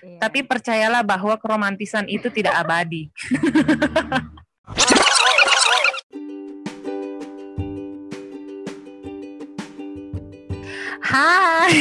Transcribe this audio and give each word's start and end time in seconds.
Iya. 0.00 0.16
Tapi 0.16 0.40
percayalah 0.40 1.04
bahwa 1.04 1.36
keromantisan 1.36 2.08
itu 2.08 2.32
tidak 2.32 2.56
abadi. 2.56 3.12
Hai. 11.10 11.74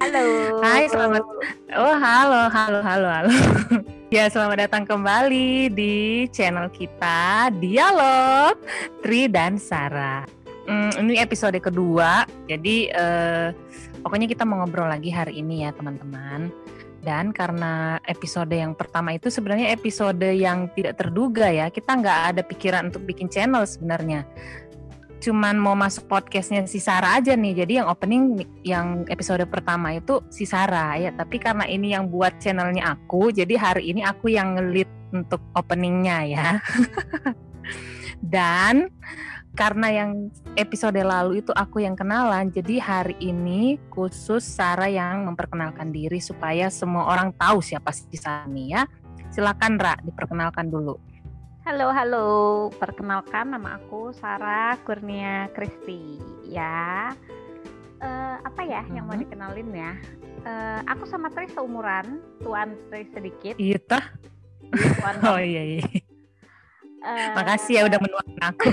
halo. 0.00 0.24
Hai, 0.62 0.86
selamat. 0.86 1.22
Oh, 1.76 1.96
halo, 1.98 2.40
halo, 2.48 2.78
halo, 2.80 3.08
halo. 3.08 3.32
Ya, 4.12 4.28
selamat 4.28 4.68
datang 4.68 4.84
kembali 4.84 5.72
di 5.72 6.28
channel 6.36 6.68
kita 6.68 7.48
Dialog 7.56 8.60
Tri 9.00 9.24
dan 9.24 9.56
Sarah. 9.56 10.28
Hmm, 10.68 10.92
ini 11.00 11.16
episode 11.16 11.56
kedua, 11.56 12.28
jadi 12.44 12.92
eh, 12.92 13.48
pokoknya 14.04 14.28
kita 14.28 14.44
mau 14.44 14.60
ngobrol 14.60 14.84
lagi 14.92 15.08
hari 15.08 15.40
ini 15.40 15.64
ya 15.64 15.72
teman-teman. 15.72 16.52
Dan 17.02 17.34
karena 17.34 17.98
episode 18.06 18.54
yang 18.54 18.78
pertama 18.78 19.10
itu 19.10 19.26
sebenarnya 19.26 19.74
episode 19.74 20.22
yang 20.22 20.70
tidak 20.70 21.02
terduga 21.02 21.50
ya, 21.50 21.66
kita 21.66 21.98
nggak 21.98 22.20
ada 22.30 22.42
pikiran 22.46 22.94
untuk 22.94 23.02
bikin 23.02 23.26
channel 23.26 23.66
sebenarnya. 23.66 24.22
Cuman 25.18 25.58
mau 25.58 25.74
masuk 25.74 26.06
podcastnya 26.06 26.62
si 26.70 26.78
Sarah 26.78 27.18
aja 27.18 27.34
nih, 27.34 27.66
jadi 27.66 27.82
yang 27.82 27.90
opening 27.90 28.46
yang 28.62 29.02
episode 29.10 29.42
pertama 29.50 29.98
itu 29.98 30.22
si 30.30 30.46
Sarah 30.46 30.94
ya. 30.94 31.10
Tapi 31.10 31.42
karena 31.42 31.66
ini 31.66 31.90
yang 31.90 32.06
buat 32.06 32.38
channelnya 32.38 32.94
aku, 32.94 33.34
jadi 33.34 33.54
hari 33.58 33.90
ini 33.90 34.06
aku 34.06 34.30
yang 34.30 34.54
ngelit 34.54 34.90
untuk 35.10 35.42
openingnya 35.58 36.18
ya. 36.26 36.48
Dan 38.34 38.90
karena 39.52 39.88
yang 39.92 40.10
episode 40.56 40.96
lalu 40.96 41.44
itu 41.44 41.52
aku 41.52 41.84
yang 41.84 41.92
kenalan, 41.92 42.48
jadi 42.48 42.80
hari 42.80 43.16
ini 43.20 43.76
khusus 43.92 44.40
Sarah 44.40 44.88
yang 44.88 45.28
memperkenalkan 45.28 45.92
diri 45.92 46.18
supaya 46.18 46.72
semua 46.72 47.08
orang 47.12 47.36
tahu 47.36 47.60
siapa 47.60 47.92
si 47.92 48.16
Sarah 48.16 48.48
nih 48.48 48.66
ya. 48.76 48.82
Silakan 49.32 49.80
Ra, 49.80 49.96
diperkenalkan 50.00 50.68
dulu. 50.68 50.96
Halo, 51.62 51.94
halo. 51.94 52.28
Perkenalkan 52.74 53.54
nama 53.54 53.78
aku 53.78 54.10
Sarah 54.12 54.76
Kurnia 54.82 55.46
Kristi. 55.54 56.18
Ya. 56.44 57.14
Eh, 58.02 58.36
apa 58.42 58.60
ya 58.66 58.82
yang 58.90 59.06
mau 59.06 59.14
Mhm. 59.14 59.22
dikenalin 59.24 59.70
ya? 59.70 59.92
Eh, 60.42 60.80
aku 60.90 61.06
sama 61.06 61.30
Tri 61.30 61.46
seumuran, 61.48 62.18
tuan 62.42 62.74
Tri 62.90 63.06
sedikit. 63.14 63.54
Iya 63.56 63.78
tah? 63.78 64.04
Tuan 64.74 65.14
Oh 65.32 65.38
iya 65.38 65.78
iya. 65.78 65.86
Eh, 67.02 67.34
Makasih 67.34 67.72
ya 67.78 67.82
udah 67.90 67.98
menuangkan 67.98 68.44
aku. 68.54 68.68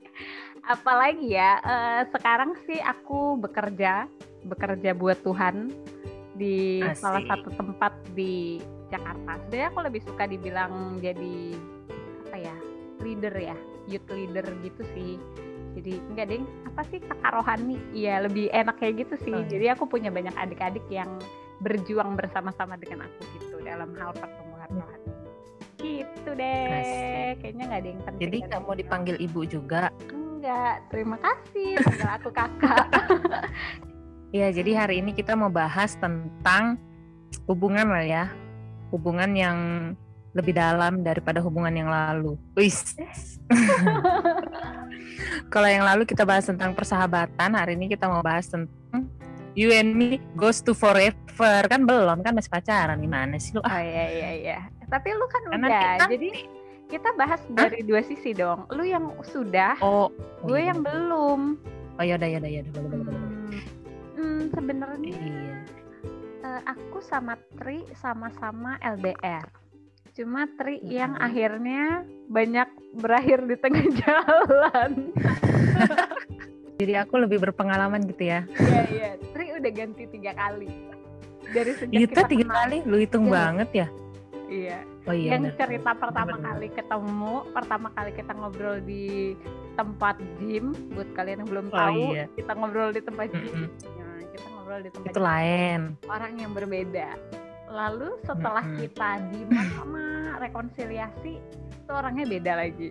Apalagi 0.76 1.32
ya, 1.32 1.50
eh, 1.64 2.02
sekarang 2.12 2.52
sih 2.68 2.76
aku 2.76 3.40
bekerja, 3.40 4.04
bekerja 4.44 4.92
buat 4.92 5.16
Tuhan 5.24 5.72
di 6.36 6.84
Asik. 6.84 7.00
salah 7.00 7.22
satu 7.24 7.48
tempat 7.56 7.92
di 8.12 8.60
Jakarta. 8.92 9.40
Sebenarnya 9.48 9.68
aku 9.72 9.80
lebih 9.80 10.02
suka 10.04 10.24
dibilang 10.28 11.00
jadi 11.00 11.56
apa 12.28 12.36
ya, 12.36 12.56
leader 13.00 13.32
ya, 13.32 13.56
youth 13.88 14.08
leader 14.12 14.44
gitu 14.60 14.84
sih. 14.92 15.16
Jadi 15.72 15.96
enggak 16.12 16.26
ding, 16.28 16.44
apa 16.68 16.84
sih 16.92 17.00
kakak 17.00 17.32
rohani? 17.32 17.80
Iya 17.96 18.28
lebih 18.28 18.52
enak 18.52 18.76
kayak 18.76 19.08
gitu 19.08 19.14
sih. 19.24 19.32
Oh, 19.32 19.40
iya. 19.40 19.48
Jadi 19.48 19.66
aku 19.72 19.88
punya 19.88 20.12
banyak 20.12 20.36
adik-adik 20.36 20.84
yang 20.92 21.16
berjuang 21.64 22.14
bersama-sama 22.14 22.76
dengan 22.76 23.08
aku 23.08 23.20
gitu 23.40 23.56
dalam 23.64 23.90
hal 23.96 24.12
pertumbuhan 24.14 24.68
rohani. 24.68 24.97
Gitu 25.78 26.30
deh, 26.34 26.66
Asik. 26.74 27.34
kayaknya 27.38 27.64
nggak 27.70 27.80
ada 27.80 27.88
yang 27.88 28.02
penting. 28.02 28.22
Jadi 28.26 28.36
nggak 28.50 28.60
mau 28.66 28.74
dipanggil 28.74 29.16
ibu 29.22 29.40
juga. 29.46 29.94
Enggak, 30.10 30.74
terima 30.90 31.16
kasih. 31.22 31.78
Panggil 31.82 32.10
aku 32.10 32.30
kakak. 32.34 32.86
Iya, 34.28 34.52
jadi 34.52 34.76
hari 34.76 35.00
ini 35.00 35.16
kita 35.16 35.32
mau 35.32 35.48
bahas 35.48 35.96
tentang 35.96 36.76
hubungan 37.48 37.88
lah 37.88 38.04
ya. 38.04 38.24
Hubungan 38.92 39.32
yang 39.32 39.58
lebih 40.36 40.52
dalam 40.52 41.00
daripada 41.00 41.40
hubungan 41.40 41.72
yang 41.72 41.88
lalu. 41.88 42.36
Wis. 42.52 42.92
Kalau 45.52 45.68
yang 45.68 45.84
lalu 45.88 46.04
kita 46.04 46.28
bahas 46.28 46.44
tentang 46.44 46.76
persahabatan, 46.76 47.56
hari 47.56 47.74
ini 47.74 47.88
kita 47.88 48.04
mau 48.04 48.20
bahas 48.20 48.52
tentang 48.52 48.68
you 49.58 49.74
and 49.74 49.90
me 49.92 50.22
goes 50.34 50.62
to 50.62 50.70
forever. 50.70 51.18
Kan 51.66 51.82
belum, 51.82 52.22
kan 52.22 52.32
masih 52.32 52.46
pacaran. 52.48 52.94
Gimana 52.96 53.34
sih 53.36 53.50
lu? 53.52 53.60
Oh 53.60 53.66
Ah, 53.66 53.82
iya 53.82 54.04
iya 54.08 54.30
iya. 54.32 54.58
Tapi 54.86 55.10
lu 55.10 55.26
kan 55.26 55.42
karena 55.48 55.66
udah. 55.66 55.82
kita 55.98 56.04
Jadi 56.08 56.30
kita 56.88 57.08
bahas 57.14 57.42
dari 57.50 57.82
dua 57.82 58.00
sisi 58.00 58.30
dong. 58.32 58.64
Lu 58.70 58.80
yang 58.80 59.10
sudah, 59.26 59.76
oh, 59.78 60.08
oh 60.08 60.08
gue 60.46 60.56
iya, 60.56 60.70
yang 60.70 60.80
belum. 60.80 61.40
Oh 61.98 62.04
ya 62.06 62.14
udah 62.14 62.28
ya 62.28 62.38
udah 62.38 62.48
ya 62.48 62.60
udah 62.62 62.72
boleh 62.72 62.88
boleh 62.88 63.04
boleh. 63.04 63.18
boleh. 63.18 63.34
Hmm, 63.42 63.60
hmm, 64.16 64.40
sebenarnya 64.48 65.10
Iya. 65.12 65.56
eh, 66.40 66.60
aku 66.64 66.98
sama 67.00 67.34
Tri 67.58 67.82
sama-sama 67.92 68.78
LDR. 68.80 69.46
Cuma 70.10 70.48
Tri 70.54 70.80
yang 70.82 71.14
Mhm. 71.14 71.22
akhirnya 71.22 71.84
banyak 72.26 72.68
berakhir 72.96 73.44
di 73.44 73.56
tengah 73.58 73.84
jalan. 74.00 74.90
Jadi 76.78 76.94
aku 76.94 77.18
lebih 77.18 77.42
berpengalaman 77.42 78.06
gitu 78.06 78.22
ya. 78.24 78.46
Iya 78.54 78.80
iya. 78.88 79.10
Tri 79.34 79.50
udah 79.50 79.70
ganti 79.74 80.06
tiga 80.06 80.30
kali. 80.30 80.70
Dari 81.48 81.72
sejak 81.74 81.90
Itu 81.98 82.14
kita 82.14 82.22
tiga 82.30 82.46
kenal. 82.46 82.54
kali, 82.56 82.76
lu 82.86 82.96
hitung 82.96 83.26
Iya. 83.26 83.34
banget 83.34 83.68
ya. 83.74 83.86
Iya. 84.48 84.78
Oh 85.02 85.12
iya. 85.12 85.28
yang 85.34 85.42
bener, 85.42 85.56
cerita 85.58 85.90
pertama 85.92 86.32
Bener. 86.32 86.44
kali 86.46 86.66
ketemu, 86.70 87.34
pertama 87.50 87.88
kali 87.90 88.10
kita 88.12 88.32
ngobrol 88.32 88.76
di 88.78 89.34
tempat 89.74 90.16
gym, 90.38 90.70
buat 90.92 91.08
kalian 91.12 91.42
yang 91.42 91.50
belum 91.50 91.66
Oh, 91.66 91.74
tahu, 91.74 92.02
iya. 92.12 92.24
kita 92.30 92.52
ngobrol 92.54 92.90
di 92.92 93.02
tempat 93.02 93.26
gym. 93.28 93.56
Mm-mm. 93.58 93.68
Nah, 93.98 94.20
kita 94.28 94.46
ngobrol 94.48 94.80
di 94.80 94.90
tempat 94.92 95.08
Itu 95.08 95.18
gym, 95.18 95.26
lain. 95.26 95.80
orang 96.06 96.32
yang 96.36 96.52
berbeda. 96.52 97.08
Lalu 97.68 98.08
setelah 98.22 98.62
Mm-mm. 98.62 98.78
kita 98.78 99.08
di 99.26 99.40
sama 99.72 100.04
rekonsiliasi, 100.38 101.34
itu 101.74 101.90
orangnya 101.90 102.24
beda 102.28 102.52
lagi. 102.54 102.88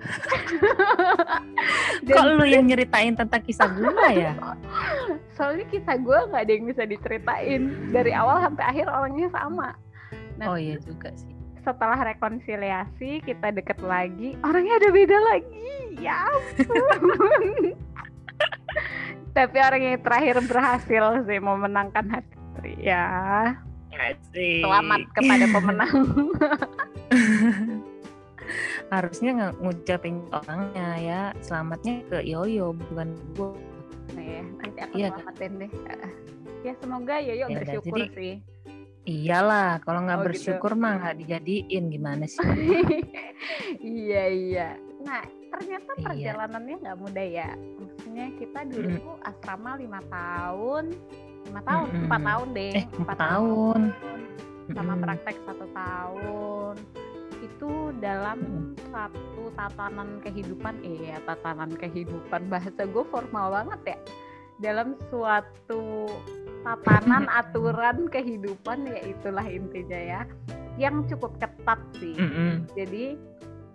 Kok 2.10 2.24
lu 2.36 2.44
yang 2.48 2.64
nyeritain 2.66 3.14
tentang 3.14 3.40
kisah 3.44 3.68
gue 3.70 4.06
ya? 4.16 4.32
soalnya 5.36 5.64
kisah 5.68 5.96
gue 5.96 6.18
nggak 6.30 6.42
ada 6.42 6.52
yang 6.52 6.66
bisa 6.68 6.82
diceritain. 6.84 7.62
Dari 7.92 8.12
awal 8.12 8.44
sampai 8.44 8.64
akhir 8.64 8.86
orangnya 8.88 9.28
sama. 9.32 9.68
Nah, 10.40 10.46
Oh 10.52 10.58
iya 10.58 10.76
juga 10.80 11.12
sih. 11.12 11.28
setelah 11.60 12.00
rekonsiliasi 12.08 13.20
kita 13.20 13.52
deket 13.52 13.76
lagi 13.84 14.32
orangnya 14.40 14.80
ada 14.80 14.88
beda 14.88 15.18
lagi. 15.28 15.68
Ya 16.00 16.24
ampun. 16.24 17.76
Tapi 19.36 19.56
orang 19.60 19.82
yang 19.84 20.00
terakhir 20.00 20.36
berhasil 20.48 21.04
sih 21.28 21.38
memenangkan 21.38 22.08
hati 22.08 22.72
ya. 22.80 23.04
Selamat 24.32 25.04
kepada 25.12 25.44
pemenang 25.52 25.92
Harusnya 28.90 29.30
nggak 29.32 29.54
ngucapin 29.58 30.16
orangnya 30.30 30.88
ya. 30.98 31.22
Selamatnya 31.38 32.02
ke 32.04 32.18
Yoyo 32.22 32.74
bukan 32.74 33.08
gue. 33.32 33.54
Nah, 34.10 34.24
ya, 34.24 34.42
nanti 34.42 34.78
aku 34.80 34.94
kan? 34.96 35.10
selamatin 35.14 35.52
deh 35.56 35.70
ya 36.60 36.72
semoga 36.76 37.14
Yoyo 37.16 37.46
Ya 37.46 37.56
bersyukur 37.56 37.98
jadi- 38.00 38.12
sih 38.12 38.34
Iyalah, 39.00 39.80
kalau 39.80 40.04
nggak 40.04 40.12
Oh, 40.12 40.20
gitu. 40.20 40.28
bersyukur 40.28 40.72
mah 40.74 40.92
nggak 40.98 41.16
dijadiin 41.16 41.84
gimana 41.88 42.28
sih? 42.28 42.36
iya 43.80 44.24
iya 44.28 44.68
nah 45.00 45.24
ternyata 45.50 45.90
Iya. 45.90 46.04
perjalanannya 46.04 46.76
nggak 46.76 46.98
mudah 47.00 47.26
ya 47.26 47.48
maksudnya 47.78 48.26
kita 48.36 48.60
dulu 48.66 48.88
tuh 49.00 49.16
asrama 49.24 49.70
lima 49.74 50.00
tahun 50.04 50.84
lima 51.48 51.60
tahun 51.64 51.86
Mm-mm. 51.88 52.04
empat 52.04 52.20
tahun 52.20 52.48
deh 52.52 52.72
Eh, 52.74 52.84
empat 52.92 53.16
tahun. 53.16 53.80
sama 54.68 54.92
Mm-mm. 54.92 55.02
praktek 55.02 55.36
satu 55.40 55.66
tahun 55.72 56.59
itu 57.60 57.92
dalam 58.00 58.72
satu 58.88 59.52
tatanan 59.52 60.16
kehidupan 60.24 60.80
eh 60.80 61.12
ya 61.12 61.20
tatanan 61.28 61.68
kehidupan 61.76 62.48
bahasa 62.48 62.88
gue 62.88 63.04
formal 63.12 63.52
banget 63.52 63.92
ya. 63.92 63.98
Dalam 64.64 64.96
suatu 65.12 66.08
tatanan 66.64 67.28
aturan 67.44 68.08
kehidupan 68.08 68.88
ya 68.88 69.04
itulah 69.04 69.44
intinya 69.44 70.00
ya 70.00 70.20
yang 70.80 71.04
cukup 71.04 71.36
ketat 71.36 71.76
sih. 72.00 72.16
Mm-mm. 72.16 72.64
jadi 72.72 73.20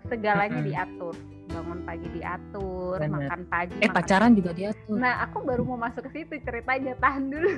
segalanya 0.08 0.60
diatur 0.60 1.14
bangun 1.46 1.80
pagi 1.86 2.08
diatur 2.10 2.98
Bener. 2.98 3.30
makan 3.30 3.40
pagi 3.48 3.74
Eh 3.78 3.86
makan 3.86 3.96
pacaran 3.96 4.30
juga 4.34 4.50
diatur. 4.52 4.96
Nah, 4.98 5.14
aku 5.24 5.36
baru 5.40 5.62
mau 5.64 5.78
masuk 5.78 6.04
ke 6.10 6.20
situ 6.20 6.34
ceritanya. 6.42 6.92
Tahan 6.98 7.32
dulu. 7.32 7.48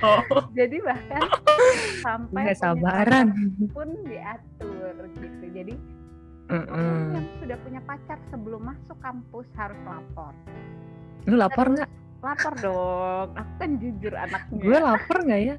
Oh, 0.00 0.20
Jadi 0.58 0.80
bahkan 0.80 1.22
sampai 2.00 2.40
nggak 2.46 2.56
sabaran. 2.56 3.26
pun 3.74 3.88
diatur 4.06 4.94
gitu. 5.12 5.44
Jadi 5.50 5.74
orang 6.46 6.62
Mm-mm. 6.62 7.14
yang 7.18 7.26
sudah 7.42 7.58
punya 7.58 7.80
pacar 7.82 8.18
sebelum 8.30 8.62
masuk 8.64 8.98
kampus 9.02 9.46
harus 9.58 9.80
lapor. 9.82 10.32
Lu 11.26 11.34
lapor 11.34 11.66
nggak? 11.68 11.90
Lapor 12.22 12.54
dong. 12.62 13.28
Aku 13.34 13.52
kan 13.58 13.70
jujur 13.82 14.14
anaknya. 14.14 14.56
Gue 14.62 14.78
lapor 14.78 15.18
nggak 15.20 15.40
ya? 15.42 15.56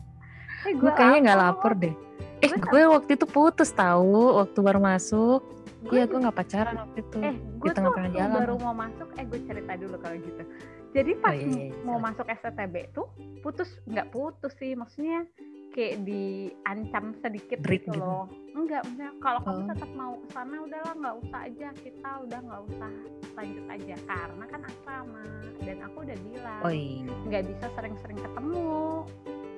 Eh, 0.64 0.74
Gue 0.74 0.92
kayaknya 0.96 1.20
nggak 1.28 1.40
lapor 1.44 1.72
deh. 1.76 1.94
Eh, 2.38 2.50
Gue 2.50 2.60
gue 2.70 2.84
waktu 2.88 3.12
itu 3.14 3.26
putus 3.26 3.70
tahu 3.72 4.38
waktu 4.38 4.60
baru 4.60 4.78
masuk. 4.78 5.42
Iya, 5.88 6.04
gue 6.04 6.20
nggak 6.20 6.36
pacaran 6.36 6.76
waktu 6.78 7.00
itu. 7.00 7.18
eh, 7.22 7.34
di 7.34 7.58
gue 7.58 7.70
tuh 7.70 7.76
tengah-tengah 7.76 8.10
waktu 8.10 8.20
jalan. 8.20 8.38
baru 8.44 8.56
mau 8.60 8.76
masuk, 8.76 9.08
eh 9.16 9.24
gue 9.24 9.40
cerita 9.42 9.72
dulu 9.74 9.96
kalau 9.98 10.18
gitu. 10.20 10.44
Jadi 10.90 11.12
pas 11.16 11.34
iya, 11.34 11.46
iya, 11.46 11.66
iya, 11.70 11.84
mau 11.84 11.98
masuk 11.98 12.26
STTB 12.26 12.76
tuh 12.92 13.08
putus 13.40 13.70
nggak 13.86 14.08
putus 14.10 14.52
sih, 14.56 14.74
maksudnya 14.74 15.24
kayak 15.70 16.02
diancam 16.02 17.14
sedikit 17.16 17.62
Break 17.62 17.86
gitu 17.86 17.94
gitu. 17.94 18.02
loh 18.02 18.26
enggak 18.58 18.82
enggak 18.88 19.14
kalau 19.22 19.38
kamu 19.46 19.62
Oh. 19.62 19.68
tetap 19.70 19.92
mau 19.94 20.14
ke 20.18 20.28
sana 20.28 20.56
udahlah 20.58 20.94
nggak 20.98 21.16
usah 21.22 21.40
aja 21.46 21.68
kita 21.78 22.10
udah 22.26 22.40
nggak 22.42 22.62
usah 22.66 22.92
lanjut 23.38 23.66
aja 23.70 23.96
karena 24.02 24.46
kan 24.48 24.62
asrama 24.66 25.24
dan 25.62 25.78
aku 25.86 25.98
udah 26.02 26.18
bilang 26.26 26.62
Oh 26.66 26.74
iya. 26.74 27.06
nggak 27.30 27.44
bisa 27.46 27.66
sering-sering 27.78 28.18
ketemu 28.18 29.06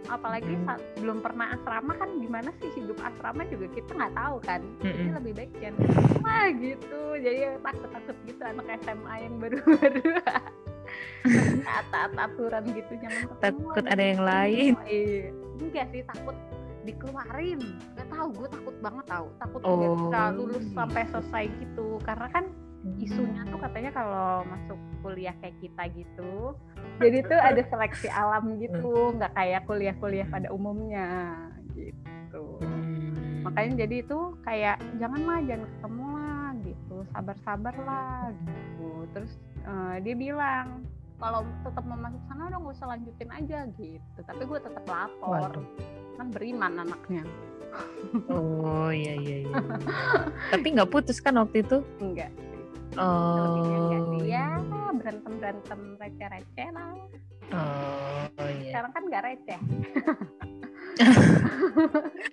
apalagi 0.08 0.48
Mm. 0.50 0.64
saat 0.64 0.82
belum 0.96 1.20
pernah 1.20 1.48
asrama 1.52 1.94
kan 1.94 2.10
gimana 2.18 2.50
sih 2.56 2.70
hidup 2.74 2.98
asrama 2.98 3.44
juga 3.46 3.68
kita 3.70 3.92
nggak 3.92 4.16
tahu 4.16 4.36
kan 4.42 4.62
jadi 4.80 5.02
Mm-mm. 5.04 5.16
lebih 5.20 5.34
baik 5.36 5.52
jangan 5.58 5.82
lah 6.20 6.48
gitu 6.56 7.02
jadi 7.18 7.40
takut-takut 7.60 8.18
gitu 8.24 8.42
anak 8.42 8.66
SMA 8.80 9.14
yang 9.20 9.34
baru-baru 9.38 10.02
taat 11.92 12.12
aturan 12.16 12.64
gitu 12.68 12.94
jangan 12.98 13.22
ketemu 13.28 13.38
Takut 13.40 13.84
ada 13.86 14.04
yang 14.04 14.18
jangan 14.18 14.32
lain. 14.32 14.72
iya 14.86 15.22
enggak 15.60 15.86
sih 15.92 16.02
takut 16.04 16.36
dikeluarin 16.80 17.60
nggak 17.94 18.08
tahu 18.10 18.28
gue 18.34 18.48
takut 18.50 18.76
banget 18.80 19.06
tahu 19.06 19.28
takut 19.38 19.62
Oh. 19.62 19.78
bisa 20.00 20.22
lulus 20.32 20.66
sampai 20.72 21.04
selesai 21.06 21.44
gitu 21.60 22.00
karena 22.02 22.28
kan 22.32 22.46
isunya 22.98 23.42
tuh 23.46 23.60
katanya 23.60 23.92
kalau 23.94 24.30
masuk 24.44 24.80
kuliah 25.00 25.36
kayak 25.38 25.58
kita 25.60 25.84
gitu 25.94 26.34
jadi 27.04 27.18
tuh 27.24 27.40
ada 27.40 27.62
seleksi 27.72 28.08
alam 28.10 28.58
gitu 28.58 29.14
nggak 29.14 29.32
kayak 29.34 29.62
kuliah-kuliah 29.66 30.26
pada 30.26 30.50
umumnya 30.50 31.08
gitu 31.78 32.10
Hmm. 32.62 33.42
makanya 33.42 33.84
jadi 33.84 34.06
itu 34.06 34.20
kayak 34.46 34.78
jangan 35.02 35.22
lah 35.26 35.40
jangan 35.42 35.66
ketemu 35.66 36.06
lah 36.14 36.48
gitu 36.62 36.96
sabar-sabar 37.10 37.76
lah 37.82 38.22
gitu 38.38 38.90
terus 39.12 39.34
eh, 39.66 39.96
dia 40.06 40.14
bilang 40.14 40.86
kalau 41.18 41.42
tetap 41.66 41.82
mau 41.84 41.98
masuk 41.98 42.22
sana 42.30 42.48
udah 42.48 42.60
nggak 42.62 42.76
usah 42.78 42.88
lanjutin 42.94 43.30
aja 43.34 43.60
gitu 43.74 44.20
tapi 44.22 44.42
gue 44.46 44.60
tetap 44.62 44.86
lapor 44.86 45.42
Waduh. 45.58 45.66
kan 46.16 46.28
beriman 46.30 46.74
anaknya 46.80 47.26
Oh 48.30 48.90
iya 48.90 49.14
iya 49.16 49.46
iya. 49.46 49.56
Tapi 50.54 50.68
nggak 50.74 50.90
putus 50.90 51.18
kan 51.18 51.38
waktu 51.38 51.62
itu? 51.62 51.86
enggak 52.02 52.34
Oh. 52.98 54.18
Ya 54.26 54.58
berantem 55.00 55.34
berantem 55.40 55.80
receh 55.98 56.28
receh 56.28 56.68
lah 56.76 56.92
Oh 57.50 58.46
iya. 58.46 58.70
sekarang 58.70 58.92
kan 58.94 59.04
nggak 59.10 59.24
receh 59.26 59.60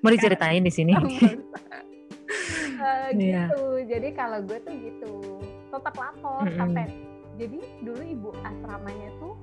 Mau 0.02 0.10
diceritain 0.12 0.62
di 0.64 0.72
sini? 0.72 0.92
Iya. 3.16 3.50
gitu 3.50 3.82
jadi 3.88 4.08
kalau 4.14 4.38
gue 4.46 4.58
tuh 4.62 4.74
gitu 4.78 5.14
tetap 5.74 5.94
lapor 5.96 6.46
Mm-mm. 6.46 6.58
sampai 6.58 6.84
jadi 7.34 7.58
dulu 7.82 8.02
ibu 8.02 8.30
asramanya 8.46 9.10
tuh 9.18 9.34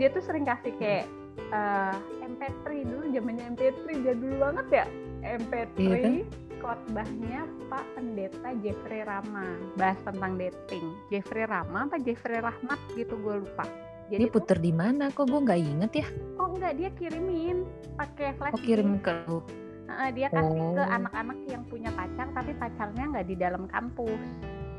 dia 0.00 0.08
tuh 0.10 0.22
sering 0.24 0.42
kasih 0.42 0.74
kayak 0.82 1.06
eh, 1.52 1.94
MP3 2.26 2.66
dulu 2.88 3.04
zamannya 3.14 3.44
MP3 3.54 3.84
jadul 4.02 4.32
banget 4.40 4.66
ya 4.72 4.86
MP3 5.22 5.78
Iya 5.78 5.96
kan? 6.00 6.14
Khotbahnya 6.58 7.40
Pak 7.66 7.84
Pendeta 7.94 8.50
Jeffrey 8.58 9.02
Rama 9.02 9.46
bahas 9.74 9.98
tentang 10.02 10.36
dating 10.36 10.86
Jeffrey 11.08 11.44
Rama 11.44 11.86
apa 11.86 11.96
Jeffrey 11.98 12.38
Rahmat 12.38 12.78
gitu 12.92 13.14
gue 13.16 13.42
lupa 13.42 13.64
jadi 14.08 14.24
tuh, 14.24 14.40
puter 14.40 14.56
di 14.56 14.72
mana? 14.72 15.12
Kok 15.12 15.28
gue 15.28 15.40
nggak 15.44 15.60
inget 15.60 15.92
ya? 15.94 16.06
oh 16.36 16.48
enggak 16.48 16.72
dia 16.74 16.88
kirimin 16.96 17.68
pakai 17.94 18.32
flash 18.34 18.56
Oh 18.56 18.60
kirim 18.60 18.96
ke 18.98 19.12
lu. 19.24 19.44
Dia 20.10 20.28
kasih 20.28 20.48
ke 20.72 20.80
Oh. 20.80 20.88
anak-anak 20.88 21.38
yang 21.44 21.62
punya 21.64 21.88
pacar 21.90 22.28
tapi 22.32 22.52
pacarnya 22.54 23.04
nggak 23.06 23.26
di 23.26 23.36
dalam 23.36 23.64
kampus 23.66 24.20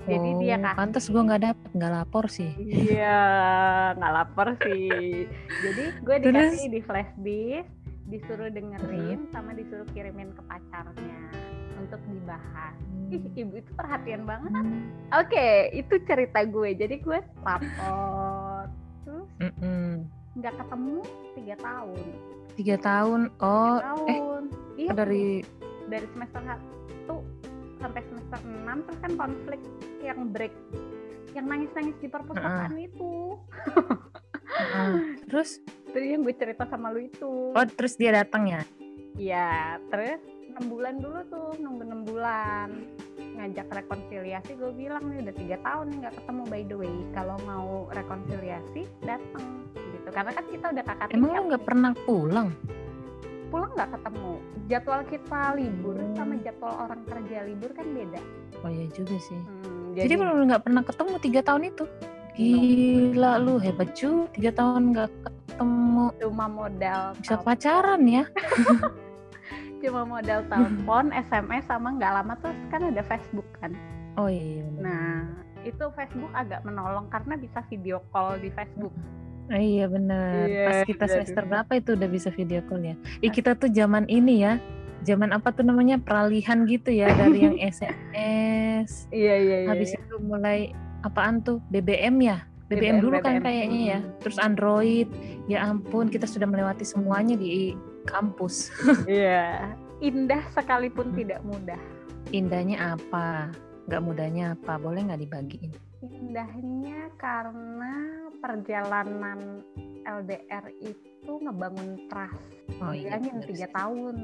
jadi 0.06 0.30
dia 0.38 0.56
Oh, 0.56 0.62
kasih 0.64 0.78
Pantes 0.78 1.06
gue 1.06 1.22
nggak 1.22 1.42
dapet, 1.44 1.70
nggak 1.74 1.92
lapor 1.92 2.26
sih. 2.28 2.50
iya 2.58 3.22
nggak 3.94 4.12
lapar 4.12 4.48
sih 4.60 5.30
jadi 5.62 5.84
gue 6.00 6.16
Terus? 6.20 6.50
dikasih 6.50 6.68
di 6.68 6.82
flash 6.82 7.14
disk 7.20 7.70
disuruh 8.06 8.50
dengerin 8.50 9.30
sama 9.30 9.54
disuruh 9.54 9.86
kirimin 9.92 10.34
ke 10.34 10.42
pacarnya 10.42 11.22
untuk 11.80 12.02
dibahas. 12.08 12.76
Ih 13.10 13.24
ibu 13.42 13.54
itu 13.58 13.72
perhatian 13.74 14.28
banget. 14.28 14.52
Hmm. 14.54 14.92
oke 15.16 15.48
itu 15.74 15.96
cerita 16.06 16.40
gue. 16.46 16.70
Jadi 16.76 16.96
gue 17.02 17.20
lapor. 17.42 18.70
Terus 19.08 19.30
nggak 20.38 20.54
ketemu 20.56 20.98
tiga 21.36 21.56
tahun. 21.60 22.06
Tiga 22.60 22.76
tahun. 22.78 23.22
Oh, 23.40 23.78
Tiga 23.80 23.80
eh 23.80 23.84
tahun. 23.88 24.44
Iya 24.80 24.92
dari 24.96 25.26
dari 25.90 26.08
semester 26.14 26.42
1 26.46 27.82
sampai 27.82 28.02
semester 28.12 28.40
6 28.44 28.86
terus 28.86 29.00
kan 29.00 29.12
konflik 29.16 29.62
yang 30.04 30.20
break 30.30 30.54
yang 31.34 31.46
nangis-nangis 31.46 31.98
di 32.04 32.08
perpustakaan 32.10 32.76
itu. 32.78 33.38
Ah, 34.50 34.98
terus? 35.30 35.62
Itu 35.88 35.98
yang 35.98 36.26
gue 36.26 36.36
cerita 36.36 36.66
sama 36.68 36.90
lu 36.90 37.06
itu. 37.06 37.54
Oh 37.56 37.66
terus 37.74 37.96
dia 37.96 38.12
datang 38.12 38.50
ya? 38.50 38.62
iya 39.20 39.78
terus 39.92 40.24
enam 40.60 40.76
bulan 40.76 40.96
dulu 41.00 41.20
tuh 41.32 41.56
nunggu 41.56 41.84
enam 41.88 42.02
bulan 42.04 42.70
ngajak 43.40 43.72
rekonsiliasi 43.72 44.52
gue 44.54 44.72
bilang 44.76 45.08
nih 45.08 45.24
udah 45.24 45.36
tiga 45.40 45.58
tahun 45.64 45.86
nih 45.88 45.98
nggak 46.04 46.16
ketemu 46.20 46.42
by 46.46 46.62
the 46.62 46.76
way 46.76 46.96
kalau 47.16 47.36
mau 47.48 47.68
rekonsiliasi 47.96 48.82
datang 49.00 49.46
gitu 49.72 50.10
karena 50.12 50.32
kan 50.36 50.46
kita 50.46 50.66
udah 50.68 50.84
kakak 50.84 51.08
Emang 51.16 51.32
lu 51.32 51.42
nggak 51.48 51.64
pernah 51.64 51.92
pulang? 52.04 52.52
pulang 53.48 53.72
nggak 53.74 53.92
ketemu 53.96 54.32
jadwal 54.68 55.02
kita 55.08 55.42
libur 55.56 55.96
Hmm. 55.96 56.14
sama 56.14 56.36
jadwal 56.38 56.74
orang 56.78 57.02
kerja 57.08 57.38
libur 57.48 57.72
kan 57.72 57.88
beda 57.90 58.20
Oh 58.60 58.68
iya 58.68 58.86
juga 58.92 59.16
sih. 59.16 59.40
Hmm, 59.40 59.96
Jadi 59.96 60.14
belum 60.14 60.44
nggak 60.46 60.64
pernah 60.68 60.84
ketemu 60.84 61.14
tiga 61.18 61.40
tahun 61.42 61.64
itu? 61.72 61.84
Gila 62.36 63.32
lu 63.40 63.56
hebat 63.56 63.96
cu, 63.96 64.28
tiga 64.36 64.52
tahun 64.52 64.92
nggak 64.92 65.08
ketemu. 65.24 66.06
cuma 66.20 66.46
modal 66.46 67.16
Bisa 67.16 67.40
pacaran 67.40 68.04
ya? 68.04 68.28
cuma 69.80 70.04
modal 70.04 70.44
telepon 70.46 71.12
SMS 71.28 71.66
sama 71.66 71.96
nggak 71.96 72.12
lama 72.14 72.34
terus 72.40 72.60
kan 72.70 72.82
ada 72.84 73.02
Facebook 73.02 73.48
kan 73.58 73.72
Oh 74.16 74.28
iya. 74.28 74.64
bener. 74.66 74.84
nah 74.84 75.16
itu 75.62 75.84
Facebook 75.92 76.32
agak 76.32 76.64
menolong 76.64 77.08
karena 77.08 77.36
bisa 77.36 77.60
video 77.68 78.00
call 78.12 78.36
di 78.38 78.52
Facebook 78.52 78.92
Oh, 79.50 79.58
iya 79.58 79.90
bener. 79.90 80.46
Iya, 80.46 80.62
Pas 80.70 80.80
kita 80.86 81.10
iya, 81.10 81.12
semester 81.18 81.42
iya. 81.42 81.50
berapa 81.50 81.72
itu 81.74 81.98
udah 81.98 82.06
bisa 82.06 82.30
video 82.30 82.62
call 82.70 82.86
ya? 82.86 82.94
Ih 83.18 83.34
kita 83.34 83.58
tuh 83.58 83.74
zaman 83.74 84.06
ini 84.06 84.46
ya, 84.46 84.62
zaman 85.02 85.34
apa 85.34 85.50
tuh 85.50 85.66
namanya 85.66 85.98
peralihan 85.98 86.70
gitu 86.70 86.94
ya 86.94 87.10
dari 87.10 87.50
yang 87.50 87.58
SMS, 87.74 89.10
iya 89.10 89.36
iya 89.42 89.58
iya 89.66 89.70
habis 89.74 89.98
itu 89.98 90.16
mulai 90.22 90.70
apaan 91.02 91.42
tuh 91.42 91.58
BBM 91.74 92.22
ya? 92.22 92.46
BBM, 92.70 92.78
BBM, 92.78 92.98
dulu 93.02 93.16
kan 93.26 93.34
BBM. 93.42 93.46
kayaknya 93.50 93.80
ya. 93.82 94.00
Terus 94.22 94.38
Android. 94.38 95.10
Ya 95.50 95.66
ampun, 95.66 96.14
kita 96.14 96.30
sudah 96.30 96.46
melewati 96.46 96.86
semuanya 96.86 97.34
di 97.34 97.74
kampus. 98.10 98.74
iya 99.06 99.74
indah 100.00 100.42
sekalipun 100.52 101.14
Hmm. 101.14 101.18
tidak 101.18 101.40
mudah 101.44 101.80
Indahnya 102.30 102.94
apa? 102.94 103.50
Gak 103.86 104.06
mudahnya 104.06 104.54
apa? 104.54 104.78
Boleh 104.78 105.02
nggak 105.02 105.22
dibagiin? 105.24 105.72
indahnya 106.00 107.12
karena 107.20 107.96
perjalanan 108.40 109.60
LDR 110.06 110.64
itu 110.80 111.32
ngebangun 111.44 112.08
trust 112.08 112.40
Oh 112.80 112.96
iya. 112.96 113.20
Bener 113.20 113.44
tiga 113.44 113.68
tahun 113.74 114.18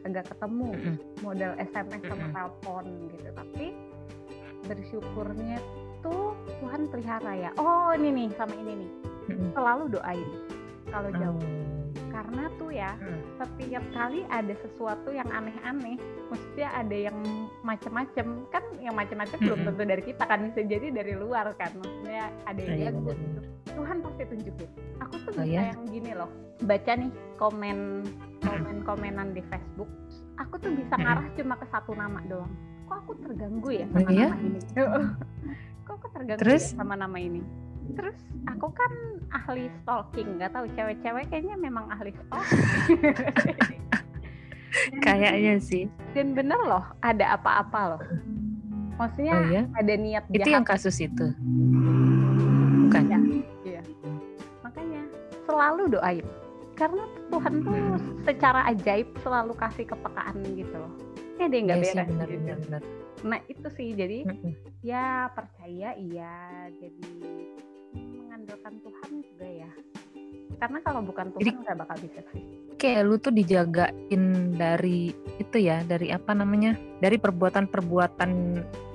kagak 0.00 0.28
ketemu 0.28 0.68
Mm-mm. 0.74 0.96
modal 1.20 1.52
SMS 1.56 2.02
sama 2.04 2.20
Mm-mm. 2.20 2.34
telepon 2.34 2.84
gitu 3.08 3.28
tapi 3.32 3.66
bersyukurnya 4.64 5.58
tuh 6.00 6.32
Tuhan 6.60 6.88
pelihara 6.88 7.32
ya 7.32 7.50
oh 7.56 7.92
ini 7.92 8.08
nih 8.10 8.28
sama 8.36 8.52
ini 8.56 8.84
nih 8.84 8.90
selalu 9.52 9.84
doain 9.88 10.28
kalau 10.88 11.10
jauh 11.14 11.40
Oh, 11.40 11.46
iya. 11.46 11.69
Karena 12.10 12.44
tuh 12.54 12.70
ya 12.70 12.92
Mm. 12.96 13.20
setiap 13.36 13.84
kali 13.90 14.20
ada 14.26 14.54
sesuatu 14.56 15.08
yang 15.08 15.26
aneh-aneh 15.26 15.96
maksudnya 16.26 16.68
ada 16.72 16.96
yang 17.02 17.16
macem-macem 17.60 18.26
kan 18.48 18.62
yang 18.78 18.92
macem-macem 18.92 19.38
belum 19.38 19.58
Mm-mm. 19.58 19.68
tentu 19.72 19.82
dari 19.84 20.02
kita 20.04 20.22
kan 20.22 20.40
bisa 20.46 20.60
jadi 20.62 20.86
dari 20.90 21.14
luar 21.14 21.50
kan 21.54 21.70
maksudnya 21.74 22.28
ada 22.44 22.60
yang 22.60 22.70
Oh, 22.70 22.78
iya, 22.78 22.90
jago 22.90 23.10
gitu. 23.10 23.40
Tuhan 23.70 23.96
pasti 24.00 24.22
tunjukin 24.26 24.68
aku 24.98 25.14
tuh 25.20 25.32
Oh, 25.32 25.42
bisa 25.42 25.46
ya? 25.46 25.62
yang 25.70 25.82
gini 25.86 26.10
loh 26.12 26.30
baca 26.60 26.92
nih 26.92 27.10
komen 27.36 27.78
komen 28.40 28.76
komenan 28.82 29.28
di 29.30 29.42
Facebook 29.42 29.90
aku 30.36 30.54
tuh 30.56 30.72
bisa 30.72 30.94
Mm-mm. 30.94 31.04
ngarah 31.04 31.26
cuma 31.34 31.54
ke 31.54 31.66
satu 31.66 31.92
nama 31.92 32.20
doang 32.24 32.52
kok 32.84 32.96
aku 32.98 33.12
terganggu 33.18 33.70
ya 33.72 33.86
Oh, 33.88 33.96
sama 33.96 34.10
iya? 34.10 34.28
nama 34.28 34.38
ini 34.40 34.60
kok 35.86 35.94
aku 35.94 36.06
terganggu 36.12 36.40
Terus? 36.40 36.62
ya 36.66 36.76
sama 36.76 36.94
nama 36.94 37.18
ini 37.18 37.40
terus 37.96 38.18
aku 38.46 38.68
kan 38.70 38.92
ahli 39.30 39.70
stalking 39.82 40.38
nggak 40.38 40.52
tahu 40.52 40.66
cewek-cewek 40.74 41.24
kayaknya 41.28 41.56
memang 41.56 41.86
ahli 41.90 42.10
stalking 42.20 43.02
Kayaknya 45.02 45.58
sih. 45.58 45.90
dan 46.14 46.32
bener 46.32 46.56
loh 46.62 46.86
ada 47.02 47.34
apa-apa 47.34 47.80
loh 47.96 48.02
maksudnya 49.00 49.34
Oh 49.34 49.42
iya. 49.48 49.62
ada 49.74 49.94
niat 49.96 50.24
Itu 50.28 50.44
jahat 50.44 50.54
yang 50.60 50.66
kasus 50.68 51.00
itu. 51.00 51.26
Bukan. 52.84 53.02
Ya, 53.08 53.18
iya. 53.64 53.82
Makanya 54.60 55.02
selalu 55.48 55.82
doain. 55.88 56.26
Karena 56.76 57.08
Tuhan 57.32 57.54
tuh 57.64 57.80
secara 58.28 58.60
ajaib 58.68 59.08
selalu 59.24 59.56
kasih 59.56 59.88
kepekaan 59.88 60.36
gitu 60.52 60.76
loh. 60.76 60.92
Ya 61.40 61.48
dia 61.48 61.60
nggak 61.64 61.78
Iya 61.80 62.04
beres 62.04 62.28
gitu. 62.28 62.76
Nah 63.24 63.40
itu 63.48 63.68
sih 63.72 63.88
jadi 63.96 64.18
ya 64.84 65.32
percaya 65.32 65.96
iya. 65.96 66.68
Jadi 66.76 67.08
mengandalkan 68.40 68.74
Tuhan 68.80 69.10
juga 69.20 69.46
ya. 69.46 69.70
Karena 70.56 70.78
kalau 70.80 71.00
bukan 71.04 71.26
Tuhan 71.30 71.54
nggak 71.60 71.76
bakal 71.78 71.96
bisa 72.00 72.20
sih. 72.32 72.42
kayak 72.80 73.02
lu 73.04 73.20
tuh 73.20 73.28
dijagain 73.28 74.24
dari 74.56 75.12
itu 75.36 75.56
ya 75.60 75.84
dari 75.84 76.08
apa 76.08 76.32
namanya 76.32 76.72
dari 76.96 77.20
perbuatan-perbuatan 77.20 78.30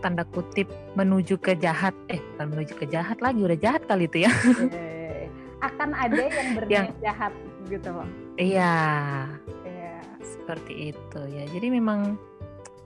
tanda 0.01 0.25
kutip 0.25 0.65
menuju 0.97 1.37
ke 1.37 1.53
jahat 1.53 1.93
eh 2.07 2.17
bukan 2.33 2.47
menuju 2.49 2.73
ke 2.75 2.89
jahat 2.89 3.21
lagi 3.21 3.45
udah 3.45 3.53
jahat 3.55 3.85
kali 3.85 4.09
itu 4.09 4.25
ya 4.25 4.33
Eh, 4.73 5.29
akan 5.61 5.93
ada 5.93 6.17
yang 6.17 6.49
berniat 6.57 6.97
jahat 6.97 7.29
gitu 7.69 7.93
loh 7.93 8.09
iya 8.41 8.73
Iya. 9.61 10.01
seperti 10.17 10.89
itu 10.89 11.19
ya 11.29 11.45
jadi 11.45 11.67
memang 11.69 12.17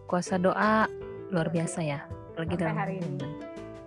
kuasa 0.03 0.35
doa 0.35 0.83
luar 1.31 1.47
biasa 1.47 1.79
ya 1.79 2.03
apalagi 2.35 2.53
Sampai 2.53 2.63
dalam 2.65 2.75
hari 2.75 2.95
ini. 2.99 3.27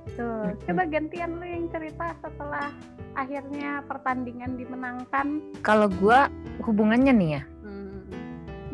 Mm-mm. 0.04 0.59
coba 0.66 0.82
gantian 0.88 1.38
lu 1.38 1.47
yang 1.47 1.66
cerita 1.71 2.14
setelah 2.21 2.68
akhirnya 3.14 3.85
pertandingan 3.87 4.56
dimenangkan. 4.56 5.40
kalau 5.62 5.87
gua 6.00 6.26
hubungannya 6.64 7.12
nih 7.12 7.30
ya 7.38 7.42
Hmm, 7.62 8.02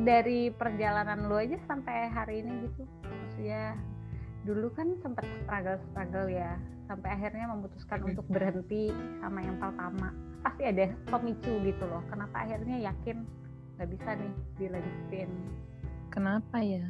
dari 0.03 0.49
perjalanan 0.51 1.27
lu 1.29 1.37
aja 1.37 1.59
sampai 1.69 2.09
hari 2.09 2.41
ini 2.41 2.71
gitu. 2.71 2.83
Maksudnya 3.05 3.77
dulu 4.47 4.73
kan 4.73 4.97
sempat 5.05 5.27
struggle-struggle 5.45 6.33
ya, 6.33 6.57
sampai 6.89 7.09
akhirnya 7.13 7.51
memutuskan 7.53 8.01
untuk 8.07 8.25
berhenti 8.33 8.89
sama 9.21 9.45
yang 9.45 9.61
pertama. 9.61 10.15
Pasti 10.41 10.63
ada 10.65 10.89
pemicu 11.11 11.53
gitu 11.67 11.85
loh. 11.85 12.01
Kenapa 12.09 12.47
akhirnya 12.49 12.81
yakin 12.89 13.27
nggak 13.77 13.89
bisa 13.93 14.11
nih 14.17 14.33
dilanjutin? 14.57 15.31
kenapa 16.09 16.59
ya 16.59 16.83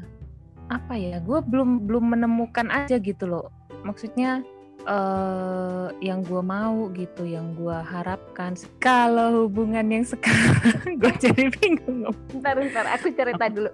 apa 0.68 0.95
ya 0.97 1.21
gue 1.21 1.40
belum 1.42 1.85
belum 1.85 2.16
menemukan 2.16 2.68
aja 2.73 2.97
gitu 2.97 3.28
loh 3.28 3.52
maksudnya 3.87 4.42
eh 4.88 5.88
yang 6.00 6.25
gue 6.25 6.40
mau 6.40 6.88
gitu 6.97 7.26
yang 7.28 7.52
gue 7.52 7.75
harapkan 7.75 8.54
kalau 8.80 9.44
hubungan 9.44 9.85
yang 9.90 10.06
sekarang 10.06 10.97
gue 11.02 11.12
jadi 11.18 11.50
bingung 11.61 12.08
Bentar, 12.32 12.54
bentar, 12.56 12.85
aku 12.94 13.11
cerita 13.12 13.50
dulu. 13.50 13.68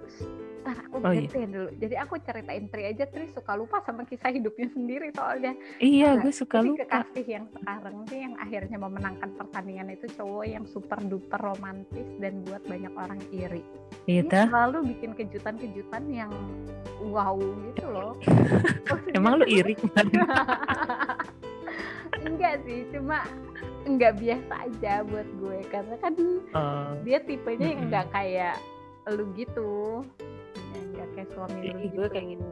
Ntar 0.65 0.81
aku 0.81 0.97
Oh, 1.05 1.13
iya. 1.13 1.45
dulu. 1.45 1.69
Jadi 1.77 1.95
aku 1.95 2.17
ceritain 2.25 2.65
Tri 2.73 2.89
aja, 2.89 3.05
Tri 3.05 3.29
suka 3.29 3.53
lupa 3.53 3.85
sama 3.85 4.01
kisah 4.01 4.33
hidupnya 4.33 4.65
sendiri 4.73 5.13
soalnya. 5.13 5.53
iya 5.77 6.17
Nah, 6.17 6.25
gue 6.25 6.33
suka 6.33 6.57
Jadi 6.57 6.69
lupa 6.73 6.81
kekasih 6.81 7.25
yang 7.29 7.45
sekarang 7.53 7.95
nih 8.09 8.19
yang 8.25 8.33
akhirnya 8.41 8.77
memenangkan 8.81 9.29
pertandingan 9.37 9.93
itu 9.93 10.09
cowok 10.17 10.45
yang 10.49 10.65
super 10.65 10.97
duper 11.05 11.37
romantis 11.37 12.09
dan 12.17 12.41
buat 12.41 12.65
banyak 12.65 12.93
orang 12.97 13.21
iri. 13.29 13.61
gitu 14.09 14.25
Dia 14.25 14.49
selalu 14.49 14.89
bikin 14.89 15.13
kejutan-kejutan 15.13 16.03
yang 16.09 16.33
wow 17.05 17.37
gitu 17.69 17.85
loh. 17.85 18.17
Emang 19.17 19.37
lu 19.37 19.45
iri 19.45 19.77
enggak 22.25 22.57
sih, 22.65 22.89
cuma 22.89 23.21
enggak 23.85 24.17
biasa 24.17 24.53
aja 24.65 25.05
buat 25.05 25.29
gue 25.37 25.59
karena 25.69 25.95
kan 26.01 26.13
Oh, 26.57 26.89
dia 27.05 27.21
tipenya 27.21 27.67
yang 27.69 27.81
enggak 27.85 28.09
kayak 28.09 28.57
lu 29.13 29.29
gitu. 29.37 30.01
Yang 30.95 31.03
enggak 31.03 31.09
kayak 31.11 31.29
suami 31.29 31.53
lu 31.53 31.65
Ih, 31.65 31.75
gitu. 31.83 31.95
gue 31.95 32.07
kayak 32.07 32.27
gitu. 32.31 32.47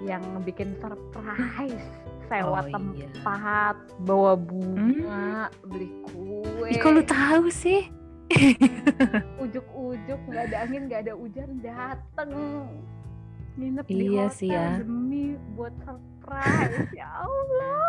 Yang 0.00 0.22
bikin 0.42 0.68
surprise, 0.78 1.86
sewa 2.24 2.48
Oh, 2.50 2.62
iya. 2.62 2.72
tempat, 2.72 3.76
bawa 4.00 4.32
bunga, 4.34 5.30
beli 5.62 5.88
kue. 6.04 6.66
Ih, 6.66 6.78
kok 6.78 6.90
lu 6.90 7.02
tahu 7.02 7.46
sih 7.48 7.88
ujuk-ujuk 9.40 10.20
nggak 10.22 10.44
ada 10.48 10.56
angin 10.62 10.84
nggak 10.84 11.00
ada 11.02 11.14
hujan 11.14 11.50
dateng 11.60 12.30
nginep 13.56 13.84
di 13.88 13.94
Iya 14.06 14.28
hotel 14.28 14.36
sih 14.36 14.50
ya. 14.52 14.68
demi 14.78 15.24
buat 15.56 15.72
surprise 15.80 16.92
ya 16.92 17.08
Allah 17.08 17.88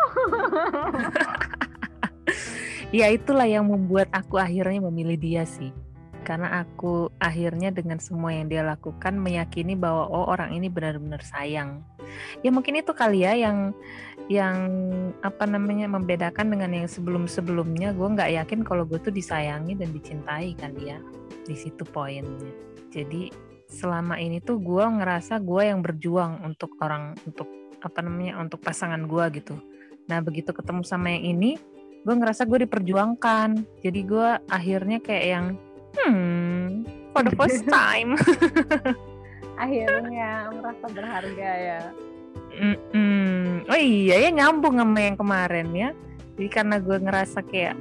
ya 2.96 3.06
itulah 3.08 3.44
yang 3.44 3.68
membuat 3.68 4.08
aku 4.10 4.34
akhirnya 4.34 4.80
memilih 4.82 5.20
dia 5.20 5.42
sih 5.44 5.70
karena 6.30 6.62
aku 6.62 7.10
akhirnya 7.18 7.74
dengan 7.74 7.98
semua 7.98 8.30
yang 8.30 8.46
dia 8.46 8.62
lakukan 8.62 9.18
meyakini 9.18 9.74
bahwa 9.74 10.06
oh 10.06 10.30
orang 10.30 10.54
ini 10.54 10.70
benar-benar 10.70 11.26
sayang. 11.26 11.82
Ya 12.46 12.54
mungkin 12.54 12.78
itu 12.78 12.94
kali 12.94 13.26
ya 13.26 13.34
yang 13.34 13.74
yang 14.30 14.78
apa 15.26 15.42
namanya 15.50 15.90
membedakan 15.90 16.54
dengan 16.54 16.70
yang 16.70 16.86
sebelum-sebelumnya. 16.86 17.98
Gue 17.98 18.14
nggak 18.14 18.30
yakin 18.30 18.62
kalau 18.62 18.86
gue 18.86 19.02
tuh 19.02 19.10
disayangi 19.10 19.74
dan 19.74 19.90
dicintai 19.90 20.54
kali 20.54 20.94
ya 20.94 21.02
di 21.50 21.58
situ 21.58 21.82
poinnya. 21.82 22.54
Jadi 22.94 23.34
selama 23.66 24.14
ini 24.22 24.38
tuh 24.38 24.62
gue 24.62 24.86
ngerasa 24.86 25.42
gue 25.42 25.66
yang 25.66 25.82
berjuang 25.82 26.46
untuk 26.46 26.78
orang 26.78 27.18
untuk 27.26 27.50
apa 27.82 28.06
namanya 28.06 28.38
untuk 28.38 28.62
pasangan 28.62 29.02
gue 29.02 29.42
gitu. 29.42 29.58
Nah 30.06 30.22
begitu 30.22 30.54
ketemu 30.54 30.86
sama 30.86 31.10
yang 31.10 31.34
ini 31.34 31.58
gue 32.06 32.14
ngerasa 32.14 32.46
gue 32.46 32.70
diperjuangkan. 32.70 33.82
Jadi 33.82 34.00
gue 34.06 34.28
akhirnya 34.46 35.02
kayak 35.02 35.26
yang 35.26 35.46
hmm 35.98 37.00
for 37.12 37.22
the 37.26 37.34
first 37.34 37.66
time. 37.66 38.16
Akhirnya 39.62 40.48
merasa 40.54 40.86
berharga 40.88 41.50
ya. 41.58 41.82
Mm-mm. 42.50 43.68
oh 43.70 43.78
iya 43.78 44.26
ya 44.26 44.30
nyambung 44.32 44.80
sama 44.80 44.98
yang 44.98 45.16
kemarin 45.18 45.68
ya. 45.74 45.90
Jadi 46.38 46.48
karena 46.48 46.76
gue 46.80 46.96
ngerasa 46.96 47.44
kayak 47.44 47.76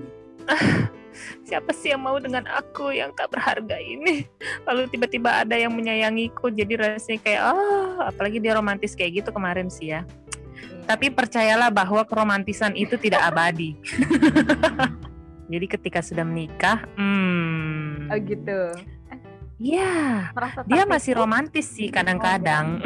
ah 0.50 0.92
siapa 1.48 1.72
sih 1.72 1.96
yang 1.96 2.04
mau 2.04 2.20
dengan 2.20 2.46
aku 2.52 2.92
yang 2.92 3.16
tak 3.16 3.32
berharga 3.32 3.80
ini? 3.80 4.28
Lalu 4.68 4.92
tiba-tiba 4.92 5.46
ada 5.46 5.56
yang 5.56 5.72
menyayangiku 5.72 6.52
jadi 6.52 6.98
rasanya 6.98 7.20
kayak 7.24 7.42
ah 7.48 8.12
apalagi 8.12 8.38
dia 8.44 8.58
romantis 8.58 8.94
kayak 8.98 9.24
gitu 9.24 9.30
kemarin 9.32 9.72
sih 9.72 9.96
ya. 9.96 10.04
Iya. 10.60 10.84
tapi 10.90 11.14
percayalah 11.14 11.70
bahwa 11.70 12.02
keromantisan 12.04 12.74
itu 12.74 12.98
tidak 12.98 13.22
abadi. 13.22 13.78
Jadi 15.54 15.66
ketika 15.70 16.02
sudah 16.02 16.26
menikah 16.26 16.84
hmm 16.98 17.59
oh 18.10 18.20
gitu. 18.20 18.60
Ya 19.60 20.32
merasa 20.32 20.64
dia 20.64 20.84
masih 20.88 21.14
romantis 21.20 21.68
sih 21.68 21.92
kadang-kadang. 21.92 22.80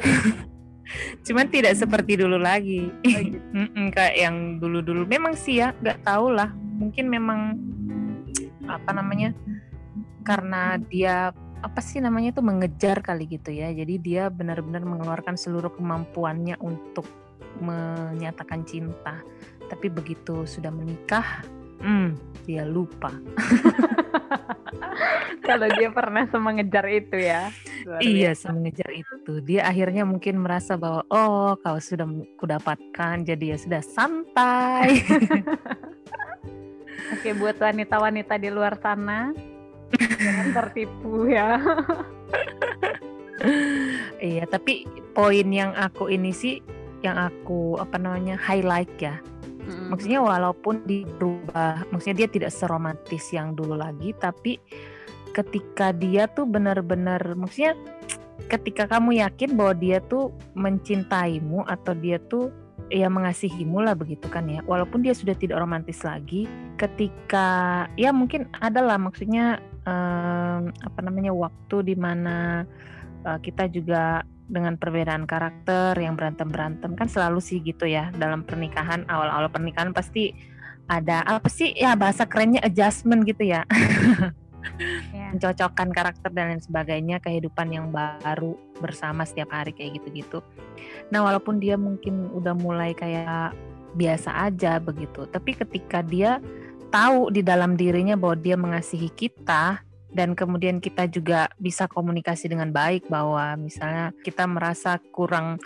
cuman 1.25 1.47
tidak 1.49 1.77
seperti 1.77 2.19
dulu 2.19 2.37
lagi. 2.41 2.89
Oh, 2.89 3.21
gitu. 3.21 3.41
Kayak 3.95 4.15
yang 4.17 4.35
dulu-dulu. 4.57 5.05
Memang 5.05 5.37
sih 5.37 5.61
ya 5.61 5.71
nggak 5.77 6.01
tahu 6.05 6.33
lah. 6.33 6.49
Mungkin 6.53 7.05
memang 7.07 7.57
apa 8.65 8.91
namanya 8.95 9.35
karena 10.23 10.79
dia 10.79 11.35
apa 11.63 11.79
sih 11.79 12.03
namanya 12.03 12.35
tuh 12.35 12.43
mengejar 12.43 12.99
kali 13.05 13.29
gitu 13.29 13.53
ya. 13.53 13.69
Jadi 13.69 14.01
dia 14.01 14.27
benar-benar 14.33 14.83
mengeluarkan 14.83 15.37
seluruh 15.37 15.71
kemampuannya 15.77 16.57
untuk 16.59 17.05
menyatakan 17.61 18.65
cinta. 18.65 19.21
Tapi 19.69 19.87
begitu 19.93 20.43
sudah 20.43 20.73
menikah 20.73 21.45
hmm, 21.83 22.09
dia 22.47 22.63
lupa 22.63 23.11
kalau 25.47 25.67
dia 25.75 25.89
pernah 25.91 26.23
semengejar 26.29 26.85
itu 26.89 27.17
ya 27.19 27.49
Iya, 27.99 28.31
biasa. 28.31 28.55
mengejar 28.55 28.89
itu. 28.95 29.43
Dia 29.43 29.67
akhirnya 29.67 30.07
mungkin 30.07 30.39
merasa 30.39 30.79
bahwa 30.79 31.03
oh, 31.11 31.59
kau 31.59 31.75
sudah 31.83 32.07
kudapatkan, 32.39 33.27
jadi 33.27 33.53
ya 33.53 33.57
sudah 33.59 33.83
santai. 33.83 35.03
oke 37.13 37.29
buat 37.39 37.57
wanita-wanita 37.59 38.35
di 38.41 38.49
luar 38.49 38.79
sana 38.81 39.31
jangan 39.93 40.47
tertipu 40.55 41.29
ya 41.29 41.59
iya, 44.23 44.43
tapi 44.47 44.87
poin 45.11 45.47
yang 45.51 45.75
aku 45.75 46.07
ini 46.09 46.31
sih 46.31 46.63
yang 47.03 47.19
aku 47.19 47.75
apa 47.75 47.99
namanya 47.99 48.39
highlight 48.39 48.87
ya. 48.95 49.19
Maksudnya 49.63 50.19
walaupun 50.19 50.83
dia 50.83 51.07
berubah, 51.07 51.87
maksudnya 51.93 52.25
dia 52.25 52.29
tidak 52.29 52.51
seromantis 52.51 53.31
yang 53.31 53.55
dulu 53.55 53.77
lagi, 53.77 54.11
tapi 54.17 54.59
ketika 55.33 55.89
dia 55.91 56.29
tuh 56.29 56.45
benar-benar 56.45 57.33
maksudnya 57.33 57.73
ketika 58.53 58.85
kamu 58.85 59.17
yakin 59.17 59.57
bahwa 59.57 59.73
dia 59.73 59.97
tuh 60.05 60.29
mencintaimu 60.53 61.65
atau 61.65 61.97
dia 61.97 62.21
tuh 62.29 62.53
ya 62.93 63.09
mengasihimu 63.09 63.81
lah 63.81 63.97
begitu 63.97 64.29
kan 64.29 64.45
ya. 64.45 64.61
Walaupun 64.65 65.01
dia 65.01 65.17
sudah 65.17 65.33
tidak 65.33 65.57
romantis 65.57 66.05
lagi 66.05 66.45
ketika 66.77 67.85
ya 67.97 68.13
mungkin 68.13 68.49
adalah 68.61 69.01
maksudnya 69.01 69.57
em, 69.87 70.69
apa 70.69 70.99
namanya 71.01 71.33
waktu 71.33 71.93
di 71.93 71.95
mana 71.97 72.67
eh, 73.25 73.39
kita 73.41 73.69
juga 73.71 74.21
dengan 74.47 74.75
perbedaan 74.75 75.23
karakter 75.23 75.95
yang 75.99 76.19
berantem 76.19 76.51
berantem 76.51 76.93
kan 76.93 77.07
selalu 77.07 77.39
sih 77.39 77.63
gitu 77.63 77.87
ya 77.87 78.11
dalam 78.15 78.43
pernikahan 78.43 79.07
awal-awal 79.07 79.47
pernikahan 79.47 79.95
pasti 79.95 80.35
ada 80.91 81.23
apa 81.23 81.47
sih 81.47 81.71
ya 81.73 81.95
bahasa 81.95 82.27
kerennya 82.27 82.59
adjustment 82.59 83.23
gitu 83.23 83.47
ya 83.47 83.63
ya. 85.11 85.27
mencocokkan 85.33 85.89
karakter 85.91 86.29
dan 86.31 86.55
lain 86.55 86.63
sebagainya 86.63 87.17
kehidupan 87.23 87.71
yang 87.71 87.87
baru 87.89 88.55
bersama 88.79 89.23
setiap 89.23 89.51
hari 89.55 89.71
kayak 89.71 89.99
gitu-gitu. 90.01 90.39
Nah 91.09 91.23
walaupun 91.23 91.57
dia 91.59 91.79
mungkin 91.79 92.31
udah 92.31 92.53
mulai 92.55 92.91
kayak 92.95 93.55
biasa 93.93 94.49
aja 94.49 94.81
begitu, 94.81 95.29
tapi 95.29 95.53
ketika 95.53 96.01
dia 96.01 96.41
tahu 96.93 97.33
di 97.33 97.41
dalam 97.41 97.73
dirinya 97.73 98.13
bahwa 98.13 98.37
dia 98.37 98.57
mengasihi 98.57 99.09
kita 99.13 99.81
dan 100.13 100.37
kemudian 100.37 100.77
kita 100.77 101.09
juga 101.09 101.49
bisa 101.57 101.89
komunikasi 101.89 102.47
dengan 102.47 102.69
baik 102.69 103.09
bahwa 103.09 103.57
misalnya 103.57 104.13
kita 104.21 104.45
merasa 104.45 105.01
kurang 105.11 105.57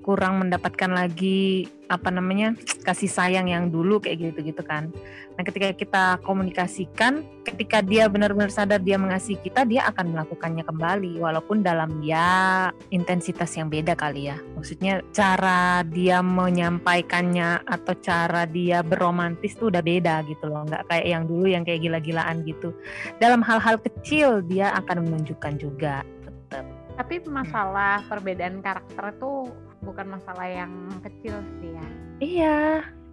kurang 0.00 0.40
mendapatkan 0.40 0.88
lagi 0.88 1.68
apa 1.90 2.08
namanya 2.08 2.54
kasih 2.86 3.10
sayang 3.10 3.50
yang 3.50 3.68
dulu 3.68 3.98
kayak 3.98 4.32
gitu 4.32 4.54
gitu 4.54 4.62
kan. 4.62 4.88
Nah 5.34 5.42
ketika 5.42 5.74
kita 5.74 6.04
komunikasikan, 6.22 7.26
ketika 7.42 7.82
dia 7.82 8.06
benar-benar 8.06 8.48
sadar 8.48 8.78
dia 8.78 8.94
mengasihi 8.94 9.42
kita, 9.42 9.66
dia 9.66 9.84
akan 9.90 10.14
melakukannya 10.14 10.62
kembali 10.62 11.18
walaupun 11.18 11.66
dalam 11.66 11.98
ya 12.00 12.70
intensitas 12.94 13.58
yang 13.58 13.66
beda 13.66 13.98
kali 13.98 14.30
ya. 14.30 14.38
Maksudnya 14.54 15.02
cara 15.10 15.82
dia 15.82 16.22
menyampaikannya 16.22 17.66
atau 17.66 17.92
cara 17.98 18.46
dia 18.46 18.86
beromantis 18.86 19.58
tuh 19.58 19.68
udah 19.74 19.82
beda 19.82 20.22
gitu 20.30 20.46
loh, 20.46 20.64
nggak 20.64 20.86
kayak 20.88 21.06
yang 21.10 21.24
dulu 21.26 21.44
yang 21.50 21.66
kayak 21.66 21.82
gila-gilaan 21.82 22.46
gitu. 22.46 22.70
Dalam 23.18 23.42
hal-hal 23.42 23.82
kecil 23.82 24.46
dia 24.46 24.70
akan 24.78 25.10
menunjukkan 25.10 25.54
juga 25.58 26.06
tetap. 26.22 26.64
Tapi 26.94 27.14
masalah 27.26 28.04
perbedaan 28.06 28.60
karakter 28.60 29.16
itu 29.16 29.50
bukan 29.80 30.06
masalah 30.16 30.46
yang 30.46 30.72
kecil 31.00 31.40
sih 31.60 31.70
ya. 31.72 31.86
Iya. 32.20 32.58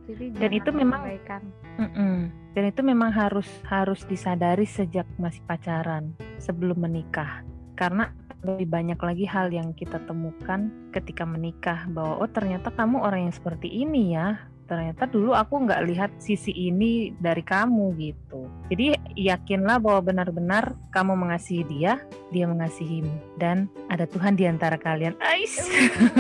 Jadi 0.08 0.26
Dan 0.40 0.52
itu 0.56 0.70
memang- 0.72 1.04
mengabaikan. 1.04 1.42
Mm-mm. 1.78 2.16
Dan 2.56 2.64
itu 2.74 2.82
memang 2.82 3.12
harus 3.12 3.46
harus 3.68 4.02
disadari 4.08 4.66
sejak 4.66 5.06
masih 5.20 5.44
pacaran 5.44 6.16
sebelum 6.40 6.80
menikah. 6.80 7.44
Karena 7.78 8.10
lebih 8.42 8.72
banyak 8.72 9.00
lagi 9.02 9.26
hal 9.28 9.52
yang 9.52 9.76
kita 9.76 10.00
temukan 10.08 10.72
ketika 10.96 11.28
menikah 11.28 11.86
bahwa 11.92 12.24
oh 12.24 12.30
ternyata 12.32 12.72
kamu 12.74 13.04
orang 13.04 13.30
yang 13.30 13.36
seperti 13.36 13.68
ini 13.68 14.16
ya. 14.16 14.40
Ternyata 14.68 15.08
dulu 15.08 15.32
aku 15.32 15.64
nggak 15.64 15.82
lihat 15.88 16.12
sisi 16.20 16.52
ini 16.52 17.16
dari 17.16 17.42
kamu 17.42 17.96
gitu. 17.98 18.52
Jadi 18.68 19.00
yakinlah 19.16 19.80
bahwa 19.80 20.12
benar-benar 20.12 20.76
kamu 20.92 21.16
mengasihi 21.16 21.64
dia, 21.66 22.04
dia 22.30 22.46
mengasihimu 22.46 23.40
dan 23.40 23.72
ada 23.88 24.04
Tuhan 24.04 24.36
di 24.36 24.44
antara 24.44 24.76
kalian. 24.76 25.16
Ais. 25.24 25.56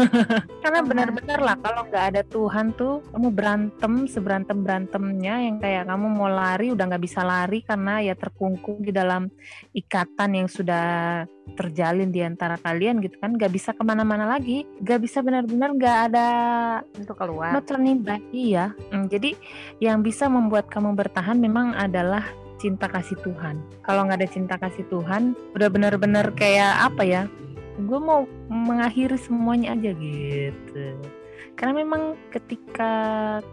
Karena 0.63 0.80
Sama. 0.82 0.89
benar-benar 0.89 1.39
lah 1.44 1.56
kalau 1.60 1.84
nggak 1.92 2.06
ada 2.16 2.22
Tuhan 2.24 2.72
tuh 2.80 3.04
kamu 3.12 3.27
berantem 3.36 3.94
seberantem 4.08 4.63
berantemnya 4.63 5.44
yang 5.44 5.60
kayak 5.60 5.92
kamu 5.92 6.08
mau 6.08 6.32
lari 6.32 6.72
udah 6.72 6.86
nggak 6.88 7.04
bisa 7.04 7.22
lari 7.27 7.60
karena 7.62 8.00
ya 8.00 8.16
terkungkung 8.16 8.80
di 8.80 8.96
dalam 8.96 9.27
ikatan 9.75 10.44
yang 10.44 10.48
sudah 10.48 11.24
terjalin 11.56 12.12
di 12.12 12.20
antara 12.22 12.60
kalian 12.60 13.00
gitu 13.00 13.16
kan 13.18 13.34
nggak 13.36 13.51
bisa 13.54 13.72
ke 13.72 13.84
mana-mana 13.86 14.27
lagi 14.27 14.68
nggak 14.84 15.00
bisa 15.00 15.24
benar-benar 15.24 15.70
nggak 15.74 15.98
ada 16.12 16.30
Untuk 17.00 17.16
keluar. 17.16 17.56
no 17.56 17.63
turning 17.63 18.04
back 18.04 18.20
iya 18.38 18.65
Hmm, 18.94 19.10
jadi 19.10 19.34
yang 19.82 20.06
bisa 20.06 20.29
membuat 20.29 20.70
kamu 20.70 20.94
bertahan 20.94 21.41
memang 21.41 21.74
adalah 21.74 22.22
cinta 22.62 22.86
kasih 22.89 23.17
Tuhan. 23.22 23.62
Kalau 23.86 24.06
nggak 24.06 24.22
ada 24.22 24.29
cinta 24.29 24.56
kasih 24.62 24.86
Tuhan 24.89 25.34
udah 25.58 25.70
benar-benar 25.74 26.34
kayak 26.38 26.94
apa 26.94 27.01
ya 27.01 27.24
gue 27.77 28.00
mau 28.01 28.25
mengakhiri 28.50 29.17
semuanya 29.22 29.77
aja 29.77 29.94
gitu 29.94 30.86
karena 31.58 31.82
memang 31.82 32.14
ketika 32.30 32.94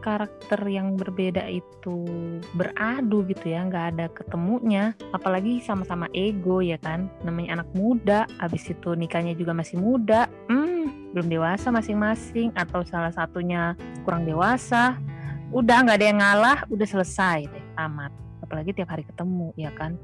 karakter 0.04 0.60
yang 0.68 0.92
berbeda 0.92 1.40
itu 1.48 2.04
beradu 2.52 3.24
gitu 3.24 3.48
ya 3.48 3.64
nggak 3.64 3.96
ada 3.96 4.06
ketemunya 4.12 4.92
apalagi 5.16 5.64
sama-sama 5.64 6.12
ego 6.12 6.60
ya 6.60 6.76
kan. 6.76 7.08
Namanya 7.24 7.60
anak 7.60 7.68
muda 7.72 8.28
habis 8.36 8.68
itu 8.68 8.92
nikahnya 8.92 9.32
juga 9.32 9.56
masih 9.56 9.80
muda 9.80 10.28
hmm 10.52 11.16
belum 11.16 11.30
dewasa 11.32 11.72
masing-masing 11.72 12.52
atau 12.58 12.84
salah 12.84 13.14
satunya 13.14 13.72
kurang 14.04 14.28
dewasa 14.28 15.00
udah 15.54 15.86
nggak 15.86 15.96
ada 15.96 16.06
yang 16.06 16.20
ngalah 16.20 16.58
udah 16.68 16.86
selesai 16.86 17.48
deh 17.48 17.64
tamat. 17.72 18.12
Apalagi 18.44 18.76
tiap 18.76 18.92
hari 18.92 19.08
ketemu 19.08 19.56
ya 19.56 19.72
kan 19.72 19.96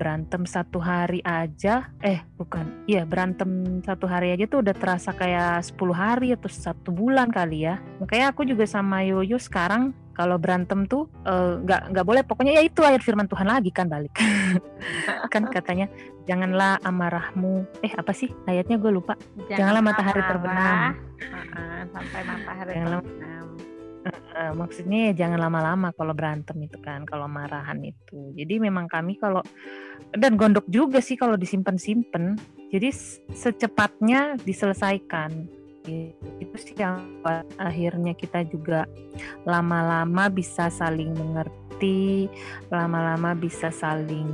berantem 0.00 0.48
satu 0.48 0.80
hari 0.80 1.20
aja. 1.20 1.92
Eh 2.00 2.24
bukan. 2.34 2.88
Iya 2.88 3.04
berantem 3.04 3.84
satu 3.84 4.08
hari 4.08 4.32
aja 4.32 4.48
tuh 4.48 4.64
udah 4.64 4.72
terasa 4.72 5.12
kayak 5.12 5.60
10 5.60 5.76
hari 5.92 6.32
atau 6.32 6.48
satu 6.48 6.88
bulan 6.88 7.28
kali 7.28 7.68
ya. 7.68 7.76
Makanya 8.00 8.32
aku 8.32 8.48
juga 8.48 8.64
sama 8.64 9.04
Yoyo 9.04 9.36
sekarang 9.36 9.92
kalau 10.16 10.40
berantem 10.40 10.88
tuh 10.88 11.04
eh, 11.22 11.60
nggak 11.60 11.92
nggak 11.92 12.06
boleh. 12.08 12.22
Pokoknya 12.24 12.56
ya 12.56 12.62
itu 12.64 12.80
ayat 12.80 13.04
firman 13.04 13.28
Tuhan 13.28 13.44
lagi 13.44 13.68
kan 13.68 13.86
balik. 13.86 14.16
Kan 15.30 15.46
katanya 15.46 15.86
janganlah 16.24 16.80
amarahmu. 16.80 17.68
Eh 17.84 17.92
apa 17.92 18.10
sih 18.10 18.32
ayatnya? 18.44 18.80
Gue 18.80 18.90
lupa. 18.90 19.14
Janganlah 19.46 19.84
matahari 19.84 20.18
marah. 20.18 20.30
terbenam. 20.32 20.78
Heeh, 21.20 21.80
sampai 21.92 22.20
matahari 22.24 22.70
Janganlah- 22.72 23.04
terbenam. 23.04 23.46
Maksudnya 24.56 25.12
ya 25.12 25.26
jangan 25.26 25.50
lama-lama 25.50 25.92
kalau 25.92 26.16
berantem 26.16 26.56
itu 26.64 26.80
kan 26.80 27.04
kalau 27.04 27.28
marahan 27.28 27.76
itu. 27.84 28.32
Jadi 28.32 28.56
memang 28.56 28.88
kami 28.88 29.20
kalau 29.20 29.44
dan 30.16 30.40
gondok 30.40 30.64
juga 30.66 31.04
sih 31.04 31.20
kalau 31.20 31.36
disimpan-simpan. 31.36 32.40
Jadi 32.72 32.88
secepatnya 33.34 34.40
diselesaikan. 34.40 35.30
Itu 36.40 36.56
sih 36.56 36.76
yang 36.76 37.20
akhirnya 37.60 38.16
kita 38.16 38.46
juga 38.48 38.88
lama-lama 39.44 40.32
bisa 40.32 40.72
saling 40.72 41.12
mengerti 41.12 42.28
lama-lama 42.68 43.32
bisa 43.32 43.72
saling 43.72 44.28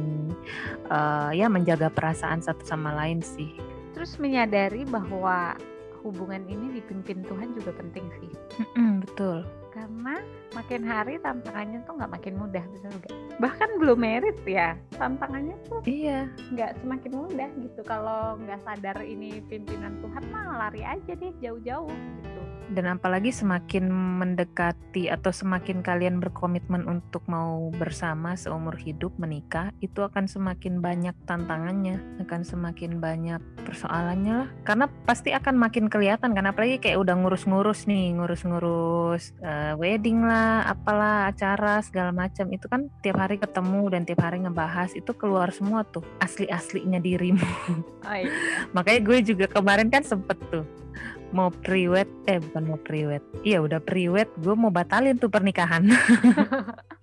eh, 0.90 1.31
ya 1.38 1.46
menjaga 1.46 1.90
perasaan 1.90 2.42
satu 2.42 2.62
sama 2.66 2.94
lain 2.94 3.22
sih. 3.22 3.55
Terus 3.94 4.18
menyadari 4.18 4.83
bahwa 4.87 5.57
hubungan 6.02 6.42
ini 6.46 6.79
dipimpin 6.79 7.22
Tuhan 7.26 7.55
juga 7.55 7.74
penting 7.74 8.07
sih. 8.22 8.31
Mm-mm, 8.62 9.02
betul 9.07 9.46
Karena 9.77 10.25
makin 10.57 10.83
hari 10.88 11.21
tantangannya 11.21 11.85
tuh 11.85 12.01
nggak 12.01 12.12
makin 12.16 12.35
mudah, 12.40 12.64
betul 12.64 12.92
nggak? 12.97 13.12
Bahkan 13.37 13.71
belum 13.77 13.99
merit 14.01 14.38
ya, 14.49 14.73
tantangannya 14.97 15.57
tuh 15.69 15.85
iya 15.85 16.25
nggak 16.57 16.81
semakin 16.81 17.12
mudah 17.12 17.51
gitu. 17.61 17.81
Kalau 17.85 18.40
nggak 18.40 18.64
sadar 18.64 18.99
ini 19.05 19.45
pimpinan 19.45 20.01
Tuhan 20.01 20.25
mah 20.33 20.57
lari 20.66 20.81
aja 20.81 21.12
deh 21.12 21.33
jauh-jauh 21.45 21.92
gitu. 21.92 22.40
dan 22.66 22.99
apalagi 22.99 23.31
semakin 23.31 23.87
mendekati 23.92 25.07
atau 25.07 25.31
semakin 25.31 25.87
kalian 25.87 26.19
berkomitmen 26.19 26.83
untuk 26.90 27.23
mau 27.31 27.71
bersama 27.71 28.35
seumur 28.35 28.75
hidup 28.75 29.14
menikah 29.23 29.71
itu 29.79 30.03
akan 30.03 30.27
semakin 30.27 30.83
banyak 30.83 31.14
tantangannya 31.31 32.03
akan 32.27 32.42
semakin 32.42 32.99
banyak 32.99 33.38
persoalannya 33.62 34.47
lah 34.47 34.49
karena 34.66 34.87
pasti 35.07 35.31
akan 35.31 35.55
makin 35.55 35.87
kelihatan 35.87 36.35
kan 36.35 36.47
apalagi 36.51 36.83
kayak 36.83 36.99
udah 36.99 37.14
ngurus-ngurus 37.14 37.87
nih 37.87 38.19
ngurus-ngurus 38.19 39.38
eh, 39.42 39.73
wedding 39.79 40.27
lah 40.27 40.45
apalah 40.66 41.30
acara 41.30 41.82
segala 41.85 42.11
macam 42.11 42.46
itu 42.50 42.66
kan 42.66 42.88
tiap 43.00 43.18
hari 43.20 43.37
ketemu 43.37 43.82
dan 43.92 44.02
tiap 44.06 44.20
hari 44.24 44.42
ngebahas 44.42 44.94
itu 44.94 45.12
keluar 45.14 45.50
semua 45.52 45.85
tuh 45.85 46.04
asli-aslinya 46.22 46.98
dirimu 47.02 47.46
Oh 48.06 48.16
iya. 48.16 48.30
Makanya 48.76 49.00
gue 49.02 49.18
juga 49.35 49.46
kemarin 49.50 49.90
kan 49.90 50.06
sempet 50.06 50.38
tuh 50.48 50.64
mau 51.35 51.50
priwet, 51.50 52.06
eh 52.30 52.38
bukan 52.38 52.62
mau 52.64 52.78
priwet, 52.80 53.20
iya 53.42 53.59
udah 53.59 53.82
priwet, 53.82 54.30
gue 54.40 54.54
mau 54.54 54.70
batalin 54.70 55.18
tuh 55.18 55.28
pernikahan. 55.28 55.85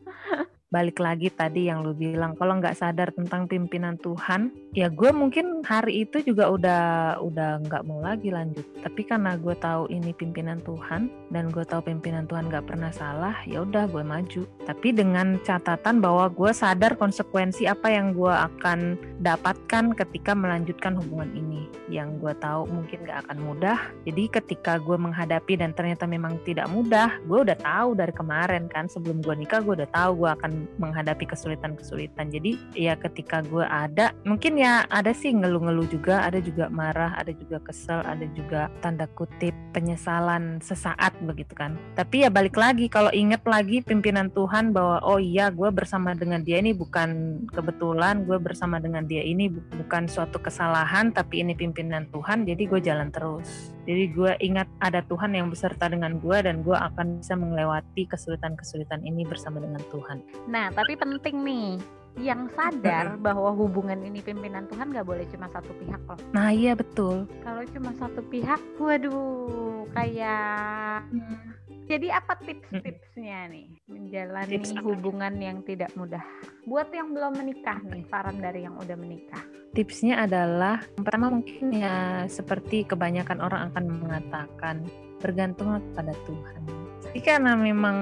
Balik 0.74 0.98
lagi 1.06 1.30
tadi 1.30 1.70
yang 1.70 1.86
lu 1.86 1.94
bilang, 1.94 2.34
kalau 2.34 2.58
nggak 2.58 2.74
sadar 2.74 3.14
tentang 3.14 3.46
pimpinan 3.46 3.94
Tuhan, 4.02 4.50
ya 4.74 4.90
gue 4.90 5.14
mungkin 5.14 5.62
hari 5.62 6.02
itu 6.02 6.26
juga 6.26 6.50
udah 6.50 6.82
udah 7.22 7.62
nggak 7.62 7.86
mau 7.86 8.02
lagi 8.02 8.34
lanjut. 8.34 8.66
Tapi 8.82 9.06
karena 9.06 9.38
gue 9.38 9.54
tahu 9.54 9.86
ini 9.94 10.18
pimpinan 10.18 10.58
Tuhan 10.66 11.14
dan 11.30 11.54
gue 11.54 11.62
tahu 11.62 11.86
pimpinan 11.86 12.26
Tuhan 12.26 12.50
nggak 12.50 12.66
pernah 12.74 12.90
salah, 12.90 13.38
ya 13.46 13.62
udah 13.62 13.86
gue 13.86 14.02
maju. 14.02 14.50
Tapi 14.66 14.98
dengan 14.98 15.38
catatan 15.46 16.02
bahwa 16.02 16.26
gue 16.34 16.50
sadar 16.50 16.98
konsekuensi 16.98 17.70
apa 17.70 17.94
yang 17.94 18.18
gue 18.18 18.34
akan 18.34 18.98
dapatkan 19.22 19.94
ketika 19.94 20.34
melanjutkan 20.34 20.98
hubungan 20.98 21.30
ini 21.38 21.70
yang 21.94 22.18
gue 22.18 22.34
tahu 22.42 22.66
mungkin 22.72 23.06
gak 23.06 23.28
akan 23.28 23.38
mudah 23.44 23.78
jadi 24.08 24.42
ketika 24.42 24.80
gue 24.80 24.98
menghadapi 24.98 25.60
dan 25.60 25.76
ternyata 25.76 26.08
memang 26.10 26.40
tidak 26.48 26.66
mudah 26.72 27.22
gue 27.28 27.40
udah 27.44 27.58
tahu 27.60 27.94
dari 27.94 28.14
kemarin 28.16 28.66
kan 28.72 28.90
sebelum 28.90 29.22
gue 29.22 29.36
nikah 29.36 29.62
gue 29.62 29.84
udah 29.84 29.92
tahu 29.94 30.26
gue 30.26 30.30
akan 30.32 30.52
menghadapi 30.80 31.28
kesulitan-kesulitan. 31.28 32.30
Jadi 32.34 32.58
ya 32.74 32.98
ketika 32.98 33.42
gue 33.46 33.66
ada 33.66 34.12
mungkin 34.24 34.60
ya 34.60 34.88
ada 34.90 35.12
sih 35.12 35.32
ngeluh-ngeluh 35.34 35.88
juga 35.90 36.24
ada 36.26 36.40
juga 36.40 36.68
marah 36.68 37.14
ada 37.18 37.32
juga 37.36 37.60
kesel 37.64 38.02
ada 38.04 38.26
juga 38.34 38.72
tanda 38.82 39.06
kutip 39.14 39.54
penyesalan 39.72 40.60
sesaat 40.64 41.16
begitu 41.24 41.54
kan. 41.54 41.76
Tapi 41.96 42.26
ya 42.26 42.30
balik 42.30 42.58
lagi 42.58 42.88
kalau 42.88 43.10
inget 43.14 43.42
lagi 43.44 43.84
pimpinan 43.84 44.30
Tuhan 44.32 44.74
bahwa 44.74 45.04
oh 45.04 45.20
iya 45.20 45.50
gue 45.54 45.70
bersama 45.70 46.16
dengan 46.16 46.42
dia 46.42 46.60
ini 46.60 46.72
bukan 46.74 47.44
kebetulan 47.52 48.24
gue 48.24 48.38
bersama 48.40 48.80
dengan 48.80 49.06
dia 49.06 49.22
ini 49.22 49.50
bu- 49.52 49.64
bukan 49.84 50.08
suatu 50.10 50.40
kesalahan 50.40 51.12
tapi 51.14 51.46
ini 51.46 51.54
pimpinan 51.54 52.08
Tuhan 52.10 52.48
jadi 52.48 52.64
gue 52.66 52.80
jalan 52.82 53.10
terus 53.12 53.74
jadi 53.84 54.04
gue 54.16 54.32
ingat 54.40 54.68
ada 54.80 55.04
Tuhan 55.04 55.36
yang 55.36 55.52
beserta 55.52 55.92
dengan 55.92 56.16
gue 56.24 56.38
dan 56.40 56.64
gue 56.64 56.76
akan 56.76 57.20
bisa 57.20 57.36
melewati 57.36 58.08
kesulitan-kesulitan 58.08 59.04
ini 59.04 59.28
bersama 59.28 59.60
dengan 59.60 59.84
Tuhan. 59.92 60.24
Nah, 60.48 60.72
tapi 60.72 60.96
penting 60.96 61.44
nih 61.44 61.70
yang 62.22 62.46
sadar 62.54 63.18
bahwa 63.18 63.50
hubungan 63.58 63.98
ini 64.06 64.22
pimpinan 64.22 64.70
Tuhan 64.70 64.94
nggak 64.94 65.08
boleh 65.08 65.26
cuma 65.34 65.50
satu 65.50 65.74
pihak 65.82 65.98
loh. 66.06 66.20
nah 66.30 66.54
iya 66.54 66.78
betul. 66.78 67.26
Kalau 67.42 67.66
cuma 67.74 67.90
satu 67.98 68.22
pihak, 68.30 68.62
waduh, 68.78 69.90
kayak 69.98 71.10
jadi 71.88 72.08
apa 72.16 72.40
tips-tipsnya 72.40 73.52
nih 73.52 73.68
menjalani 73.88 74.52
Tips 74.56 74.72
apa? 74.74 74.82
hubungan 74.88 75.34
yang 75.38 75.60
tidak 75.68 75.92
mudah? 76.00 76.24
Buat 76.64 76.90
yang 76.96 77.12
belum 77.12 77.36
menikah 77.36 77.80
nih, 77.84 78.04
saran 78.08 78.40
dari 78.40 78.64
yang 78.64 78.76
udah 78.80 78.98
menikah. 78.98 79.44
tipsnya 79.74 80.30
adalah 80.30 80.86
pertama 80.94 81.34
mungkin 81.34 81.74
ya 81.74 82.30
seperti 82.30 82.86
kebanyakan 82.86 83.42
orang 83.42 83.74
akan 83.74 83.86
mengatakan 83.90 84.86
bergantunglah 85.24 85.80
kepada 85.80 86.12
Tuhan 86.28 86.84
tapi 87.14 87.30
karena 87.30 87.54
memang 87.54 87.98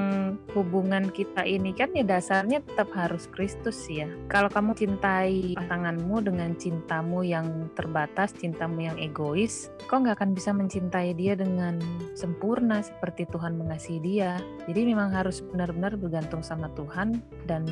hubungan 0.56 1.12
kita 1.12 1.44
ini 1.44 1.76
kan 1.76 1.92
ya 1.92 2.00
dasarnya 2.00 2.64
tetap 2.64 2.96
harus 2.96 3.28
Kristus 3.28 3.76
ya. 3.92 4.08
Kalau 4.32 4.48
kamu 4.48 4.72
cintai 4.72 5.52
pasanganmu 5.60 6.24
dengan 6.24 6.56
cintamu 6.56 7.20
yang 7.20 7.68
terbatas, 7.76 8.32
cintamu 8.32 8.88
yang 8.88 8.96
egois, 8.96 9.68
kau 9.92 10.00
nggak 10.00 10.16
akan 10.16 10.32
bisa 10.32 10.56
mencintai 10.56 11.12
dia 11.12 11.36
dengan 11.36 11.76
sempurna 12.16 12.80
seperti 12.80 13.28
Tuhan 13.28 13.60
mengasihi 13.60 14.00
dia. 14.00 14.40
Jadi 14.72 14.88
memang 14.88 15.12
harus 15.12 15.44
benar-benar 15.44 16.00
bergantung 16.00 16.40
sama 16.40 16.72
Tuhan 16.80 17.20
dan 17.52 17.68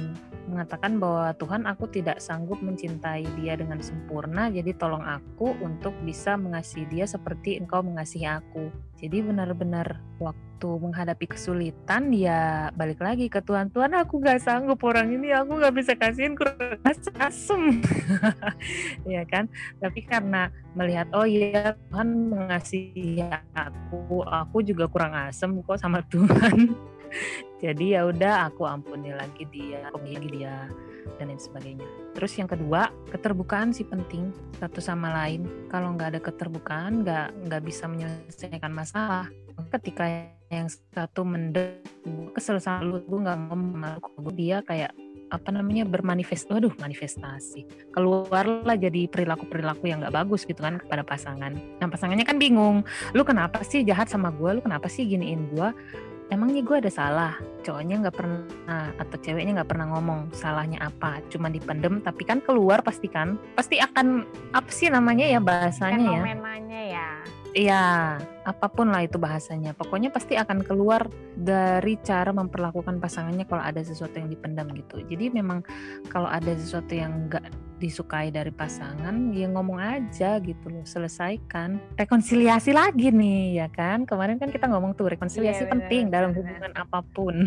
mengatakan 0.52 1.00
bahwa 1.00 1.32
Tuhan 1.40 1.64
aku 1.72 1.88
tidak 1.88 2.20
sanggup 2.20 2.60
mencintai 2.60 3.24
dia 3.40 3.56
dengan 3.56 3.80
sempurna, 3.80 4.52
jadi 4.52 4.76
tolong 4.76 5.08
aku 5.08 5.56
untuk 5.64 5.96
bisa 6.04 6.36
mengasihi 6.36 6.84
dia 6.92 7.08
seperti 7.08 7.64
engkau 7.64 7.80
mengasihi 7.80 8.28
aku. 8.28 8.68
Jadi 9.00 9.24
benar-benar 9.40 10.04
waktu 10.20 10.68
menghadapi 10.68 11.32
kesulitan 11.32 12.12
ya 12.12 12.68
balik 12.76 13.00
lagi 13.00 13.32
ke 13.32 13.40
Tuhan. 13.40 13.72
Tuhan 13.72 13.96
aku 13.96 14.20
gak 14.20 14.44
sanggup 14.44 14.84
orang 14.84 15.16
ini 15.16 15.32
aku 15.32 15.64
gak 15.64 15.72
bisa 15.80 15.96
kasihin 15.96 16.36
kurang 16.36 16.60
asem. 17.16 17.80
ya 19.16 19.24
kan? 19.24 19.48
Tapi 19.80 20.04
karena 20.04 20.52
melihat 20.76 21.08
oh 21.16 21.24
iya 21.24 21.72
Tuhan 21.88 22.36
mengasihi 22.36 23.24
aku, 23.56 24.28
aku 24.28 24.60
juga 24.60 24.92
kurang 24.92 25.16
asem 25.16 25.56
kok 25.64 25.80
sama 25.80 26.04
Tuhan. 26.12 26.76
Jadi 27.60 27.98
ya 27.98 28.08
udah 28.08 28.48
aku 28.48 28.64
ampuni 28.64 29.12
lagi 29.12 29.44
dia, 29.52 29.90
aku 29.92 30.00
lagi 30.06 30.30
dia 30.32 30.70
dan 31.18 31.32
lain 31.32 31.42
sebagainya. 31.42 31.88
Terus 32.16 32.32
yang 32.40 32.48
kedua, 32.48 32.88
keterbukaan 33.12 33.76
sih 33.76 33.88
penting 33.88 34.32
satu 34.62 34.80
sama 34.80 35.12
lain. 35.26 35.48
Kalau 35.68 35.96
nggak 35.96 36.16
ada 36.16 36.22
keterbukaan, 36.22 37.04
nggak 37.04 37.50
nggak 37.50 37.62
bisa 37.66 37.90
menyelesaikan 37.90 38.72
masalah. 38.72 39.28
Ketika 39.74 40.08
yang 40.48 40.72
satu 40.72 41.28
mendem, 41.28 41.84
kesel 42.32 42.64
sama 42.64 42.88
lu, 42.88 43.04
gue 43.04 43.20
nggak 43.20 43.38
ngomong 43.52 44.00
gue 44.00 44.34
dia 44.36 44.64
kayak 44.64 44.96
apa 45.30 45.54
namanya 45.54 45.86
bermanifest, 45.86 46.50
waduh 46.50 46.74
manifestasi 46.82 47.70
keluarlah 47.94 48.74
jadi 48.74 49.06
perilaku 49.06 49.46
perilaku 49.46 49.86
yang 49.86 50.02
nggak 50.02 50.14
bagus 50.14 50.42
gitu 50.42 50.58
kan 50.58 50.82
kepada 50.82 51.06
pasangan. 51.06 51.54
Nah 51.54 51.86
pasangannya 51.86 52.26
kan 52.26 52.42
bingung, 52.42 52.82
lu 53.14 53.22
kenapa 53.22 53.62
sih 53.62 53.86
jahat 53.86 54.10
sama 54.10 54.34
gue, 54.34 54.58
lu 54.58 54.62
kenapa 54.66 54.90
sih 54.90 55.06
giniin 55.06 55.54
gue? 55.54 55.70
Emangnya 56.30 56.62
gue 56.62 56.78
ada 56.86 56.92
salah? 56.94 57.34
Cowoknya 57.66 58.08
nggak 58.08 58.16
pernah 58.16 58.90
atau 58.96 59.18
ceweknya 59.20 59.62
nggak 59.62 59.70
pernah 59.70 59.86
ngomong 59.98 60.32
salahnya 60.32 60.80
apa? 60.82 61.22
Cuma 61.28 61.50
dipendem 61.50 62.00
tapi 62.02 62.24
kan 62.24 62.40
keluar 62.42 62.82
pasti 62.86 63.10
kan? 63.10 63.36
Pasti 63.58 63.82
akan 63.82 64.24
apa 64.54 64.70
sih 64.70 64.88
namanya 64.88 65.26
ya 65.26 65.42
bahasanya 65.42 66.00
ya. 66.00 66.22
fenomenanya 66.22 66.82
ya 66.86 67.10
Iya, 67.60 68.16
apa 68.48 68.72
pun 68.72 68.88
lah 68.88 69.04
itu 69.04 69.20
bahasanya. 69.20 69.76
Pokoknya 69.76 70.16
pasti 70.16 70.40
akan 70.40 70.64
keluar 70.64 71.12
dari 71.36 72.00
cara 72.00 72.32
memperlakukan 72.32 73.04
pasangannya 73.04 73.44
kalau 73.44 73.60
ada 73.60 73.84
sesuatu 73.84 74.16
yang 74.16 74.32
dipendam 74.32 74.72
gitu. 74.72 75.04
Jadi 75.04 75.28
memang 75.28 75.68
kalau 76.08 76.32
ada 76.32 76.56
sesuatu 76.56 76.96
yang 76.96 77.28
nggak 77.28 77.52
disukai 77.84 78.32
dari 78.32 78.56
pasangan, 78.56 79.36
ya 79.36 79.52
ngomong 79.52 79.76
aja 79.76 80.40
gitu 80.40 80.72
loh, 80.72 80.88
selesaikan. 80.88 82.00
Rekonsiliasi 82.00 82.72
lagi 82.72 83.12
nih, 83.12 83.60
ya 83.60 83.68
kan? 83.68 84.08
Kemarin 84.08 84.40
kan 84.40 84.56
kita 84.56 84.72
ngomong 84.72 84.96
tuh 84.96 85.12
rekonsiliasi 85.12 85.68
iya, 85.68 85.72
penting 85.72 86.08
bener, 86.08 86.16
dalam 86.16 86.32
hubungan 86.32 86.72
apa 86.80 87.04
pun. 87.12 87.44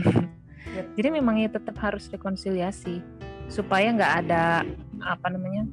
Jadi 0.97 1.09
memang 1.09 1.41
ya 1.41 1.49
tetap 1.49 1.77
harus 1.81 2.13
rekonsiliasi 2.13 3.01
supaya 3.49 3.89
nggak 3.97 4.13
ada 4.25 4.65
apa 5.05 5.27
namanya 5.33 5.69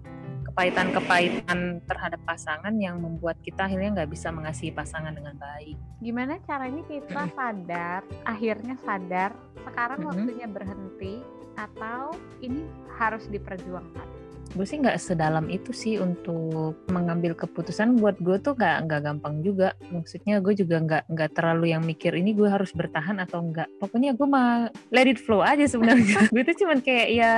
kepahitan-kepahitan 0.60 1.80
terhadap 1.88 2.20
pasangan 2.28 2.76
yang 2.76 3.00
membuat 3.00 3.40
kita 3.40 3.64
akhirnya 3.64 4.04
nggak 4.04 4.12
bisa 4.12 4.28
mengasihi 4.28 4.76
pasangan 4.76 5.16
dengan 5.16 5.40
baik. 5.40 5.80
Gimana 6.04 6.36
caranya 6.44 6.84
kita 6.84 7.32
sadar, 7.32 8.04
akhirnya 8.28 8.76
sadar 8.84 9.32
sekarang 9.64 10.04
waktunya 10.04 10.52
berhenti 10.52 11.24
atau 11.56 12.12
ini 12.44 12.68
harus 13.00 13.24
diperjuangkan? 13.32 14.19
Gue 14.56 14.66
sih 14.66 14.82
nggak 14.82 14.98
sedalam 14.98 15.46
itu 15.48 15.72
sih 15.74 16.02
untuk 16.02 16.78
mengambil 16.90 17.38
keputusan. 17.38 17.98
Buat 17.98 18.18
gue 18.22 18.38
tuh 18.42 18.54
nggak 18.58 18.78
nggak 18.90 19.02
gampang 19.06 19.42
juga. 19.46 19.76
Maksudnya 19.94 20.42
gue 20.42 20.54
juga 20.58 20.82
nggak 20.82 21.04
nggak 21.10 21.30
terlalu 21.38 21.74
yang 21.74 21.84
mikir 21.86 22.14
ini 22.16 22.34
gue 22.34 22.50
harus 22.50 22.74
bertahan 22.74 23.22
atau 23.22 23.42
enggak 23.44 23.70
pokoknya 23.82 24.14
gue 24.14 24.28
mah 24.28 24.70
let 24.94 25.08
it 25.10 25.20
flow 25.20 25.42
aja 25.42 25.66
sebenarnya. 25.66 26.28
Gue 26.34 26.46
tuh 26.46 26.56
cuman 26.62 26.80
kayak 26.84 27.10
ya 27.10 27.34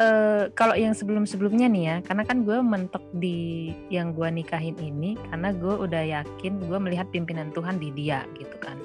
uh, 0.00 0.48
kalau 0.54 0.76
yang 0.78 0.94
sebelum 0.94 1.24
sebelumnya 1.26 1.66
nih 1.66 1.84
ya 1.84 1.96
karena 2.04 2.22
kan 2.22 2.46
gue 2.46 2.58
mentok 2.60 3.04
di 3.16 3.72
yang 3.90 4.12
gue 4.14 4.28
nikahin 4.28 4.76
ini 4.78 5.18
karena 5.32 5.50
gue 5.52 5.74
udah 5.74 6.02
yakin 6.04 6.62
gue 6.62 6.78
melihat 6.78 7.08
pimpinan 7.10 7.50
Tuhan 7.52 7.80
di 7.80 7.90
dia 7.92 8.22
gitu 8.36 8.56
kan 8.62 8.76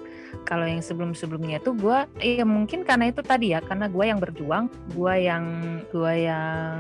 kalau 0.47 0.65
yang 0.67 0.83
sebelum-sebelumnya 0.83 1.61
itu 1.61 1.71
gue 1.75 1.99
ya 2.19 2.45
mungkin 2.47 2.83
karena 2.83 3.09
itu 3.09 3.21
tadi 3.23 3.53
ya 3.55 3.59
karena 3.63 3.87
gue 3.87 4.05
yang 4.05 4.19
berjuang 4.19 4.65
gue 4.95 5.13
yang 5.21 5.45
gue 5.91 6.13
yang 6.27 6.79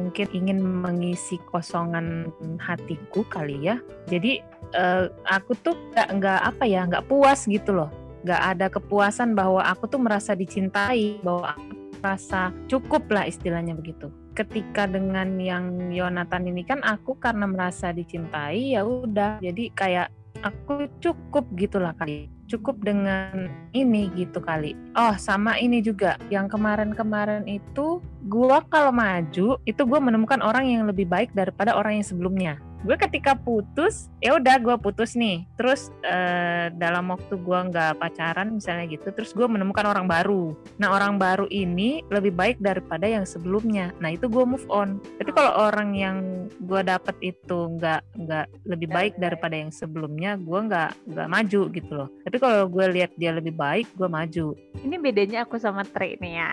mungkin 0.00 0.26
ingin 0.32 0.58
mengisi 0.60 1.36
kosongan 1.50 2.30
hatiku 2.56 3.26
kali 3.28 3.68
ya. 3.68 3.76
Jadi 4.08 4.40
uh, 4.76 5.12
aku 5.28 5.52
tuh 5.60 5.76
nggak 5.92 6.08
nggak 6.20 6.40
apa 6.40 6.64
ya 6.64 6.88
nggak 6.88 7.06
puas 7.06 7.44
gitu 7.44 7.76
loh. 7.76 7.90
Nggak 8.24 8.42
ada 8.56 8.66
kepuasan 8.68 9.32
bahwa 9.36 9.64
aku 9.64 9.88
tuh 9.88 10.00
merasa 10.00 10.36
dicintai 10.36 11.20
bahwa 11.24 11.56
aku 11.56 11.68
merasa 12.00 12.48
cukup 12.68 13.04
lah 13.12 13.28
istilahnya 13.28 13.76
begitu. 13.76 14.08
Ketika 14.32 14.88
dengan 14.88 15.36
yang 15.36 15.92
Yonatan 15.92 16.48
ini 16.48 16.64
kan 16.64 16.80
aku 16.80 17.18
karena 17.20 17.44
merasa 17.44 17.92
dicintai 17.92 18.78
ya 18.78 18.86
udah. 18.86 19.42
Jadi 19.44 19.68
kayak 19.76 20.08
aku 20.40 20.88
cukup 21.02 21.44
gitulah 21.56 21.92
kali 21.92 22.39
cukup 22.50 22.82
dengan 22.82 23.46
ini 23.70 24.10
gitu 24.18 24.42
kali. 24.42 24.74
Oh, 24.98 25.14
sama 25.14 25.56
ini 25.62 25.78
juga. 25.78 26.18
Yang 26.28 26.58
kemarin-kemarin 26.58 27.46
itu 27.46 28.02
gua 28.26 28.66
kalau 28.66 28.90
maju 28.90 29.62
itu 29.62 29.82
gua 29.86 30.00
menemukan 30.02 30.42
orang 30.42 30.66
yang 30.66 30.82
lebih 30.90 31.06
baik 31.06 31.30
daripada 31.32 31.78
orang 31.78 32.02
yang 32.02 32.06
sebelumnya 32.06 32.58
gue 32.80 32.96
ketika 32.96 33.36
putus 33.36 34.08
ya 34.24 34.36
udah 34.36 34.56
gue 34.60 34.76
putus 34.80 35.16
nih. 35.16 35.44
Terus 35.56 35.92
uh, 36.04 36.72
dalam 36.76 37.12
waktu 37.12 37.36
gue 37.36 37.58
nggak 37.72 38.00
pacaran 38.00 38.56
misalnya 38.56 38.88
gitu 38.88 39.12
terus 39.12 39.36
gue 39.36 39.44
menemukan 39.44 39.84
orang 39.84 40.08
baru. 40.08 40.56
Nah 40.80 40.92
orang 40.92 41.20
baru 41.20 41.44
ini 41.52 42.04
lebih 42.08 42.32
baik 42.32 42.56
daripada 42.60 43.04
yang 43.04 43.28
sebelumnya. 43.28 43.92
Nah 44.00 44.12
itu 44.16 44.28
gue 44.28 44.44
move 44.44 44.64
on. 44.72 45.00
Tapi 45.20 45.30
kalau 45.32 45.52
orang 45.68 45.92
yang 45.96 46.16
gue 46.60 46.80
dapet 46.80 47.16
itu 47.20 47.58
nggak 47.76 48.00
nggak 48.16 48.46
lebih 48.64 48.88
baik 48.88 49.14
daripada 49.20 49.56
yang 49.56 49.72
sebelumnya 49.72 50.40
gue 50.40 50.58
nggak 50.58 50.90
nggak 51.12 51.28
maju 51.28 51.62
gitu 51.72 51.92
loh. 51.92 52.08
Tapi 52.24 52.36
kalau 52.40 52.64
gue 52.68 52.86
lihat 52.96 53.12
dia 53.20 53.36
lebih 53.36 53.52
baik 53.52 53.92
gue 53.96 54.08
maju. 54.08 54.56
Ini 54.80 54.96
bedanya 54.96 55.44
aku 55.44 55.60
sama 55.60 55.84
Tri 55.84 56.16
nih 56.16 56.40
ya 56.40 56.48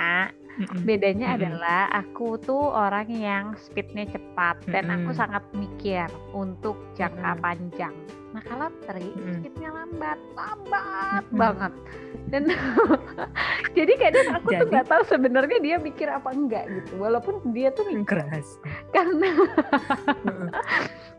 Bedanya 0.82 1.38
adalah 1.38 1.89
aku 1.93 2.41
tuh 2.41 2.74
orang 2.74 3.10
yang 3.13 3.54
speednya 3.62 4.10
cepat 4.10 4.58
dan 4.65 4.89
aku 4.89 5.13
sangat 5.13 5.46
mikir 5.54 6.10
untuk 6.34 6.78
jangka 6.98 7.38
panjang. 7.38 7.93
Nah 8.34 8.41
kalau 8.41 8.67
Tri 8.86 9.13
speednya 9.38 9.70
lambat, 9.70 10.20
lambat 10.34 11.24
banget. 11.30 11.74
Dan 12.28 12.43
jadi 13.78 13.93
kadang 14.02 14.28
aku 14.41 14.50
jadi, 14.52 14.60
tuh 14.62 14.67
gak 14.74 14.88
tahu 14.89 15.04
sebenarnya 15.08 15.58
dia 15.62 15.76
mikir 15.78 16.10
apa 16.10 16.30
enggak 16.34 16.65
gitu. 16.67 17.00
Walaupun 17.00 17.54
dia 17.54 17.70
tuh 17.72 17.86
mikir 17.88 18.17
keras. 18.17 18.58
Karena 18.96 19.32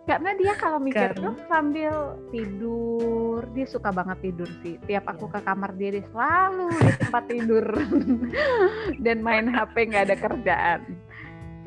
karena 0.08 0.30
dia 0.40 0.52
kalau 0.56 0.80
mikir 0.80 1.12
tuh 1.12 1.36
sambil 1.52 2.16
tidur 2.32 3.44
dia 3.52 3.66
suka 3.68 3.92
banget 3.92 4.18
tidur 4.24 4.48
sih. 4.64 4.80
Tiap 4.88 5.04
aku 5.04 5.28
iya. 5.28 5.34
ke 5.36 5.40
kamar 5.44 5.70
dia, 5.76 5.90
dia 6.00 6.04
selalu 6.08 6.66
di 6.72 6.92
tempat 6.96 7.24
tidur. 7.28 7.66
Dan 9.04 9.20
main 9.20 9.46
HP 9.52 9.74
nggak 9.92 10.04
ada 10.08 10.16
kerjaan. 10.16 10.80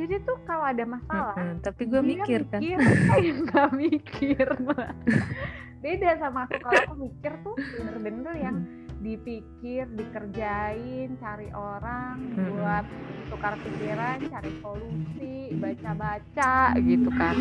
Jadi 0.02 0.16
tuh 0.26 0.38
kalau 0.50 0.66
ada 0.66 0.82
masalah 0.88 1.38
hmm, 1.38 1.62
tapi 1.62 1.86
gue 1.86 2.02
mikir, 2.02 2.42
kan. 2.50 2.64
nggak 2.64 3.70
mikir 3.76 4.48
beda 5.84 6.10
sama 6.18 6.50
aku. 6.50 6.58
Kalau 6.58 6.82
aku 6.90 6.96
mikir 7.06 7.34
tuh 7.46 7.56
bener-bener 7.58 8.34
yang 8.40 8.58
dipikir, 9.02 9.90
dikerjain, 9.98 11.18
cari 11.18 11.50
orang 11.58 12.38
hmm. 12.38 12.48
buat 12.54 12.86
tukar 13.34 13.58
pikiran, 13.66 14.22
cari 14.30 14.52
solusi, 14.62 15.58
baca-baca 15.58 16.78
gitu 16.78 17.10
kan. 17.18 17.36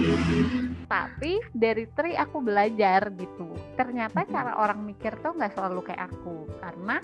Tapi 0.89 1.39
dari 1.53 1.85
Tri 1.93 2.17
aku 2.17 2.41
belajar 2.41 3.13
gitu. 3.15 3.53
Ternyata 3.77 4.25
cara 4.27 4.57
orang 4.57 4.83
mikir 4.89 5.15
tuh 5.21 5.37
nggak 5.37 5.55
selalu 5.55 5.85
kayak 5.85 6.11
aku 6.11 6.49
karena 6.59 6.99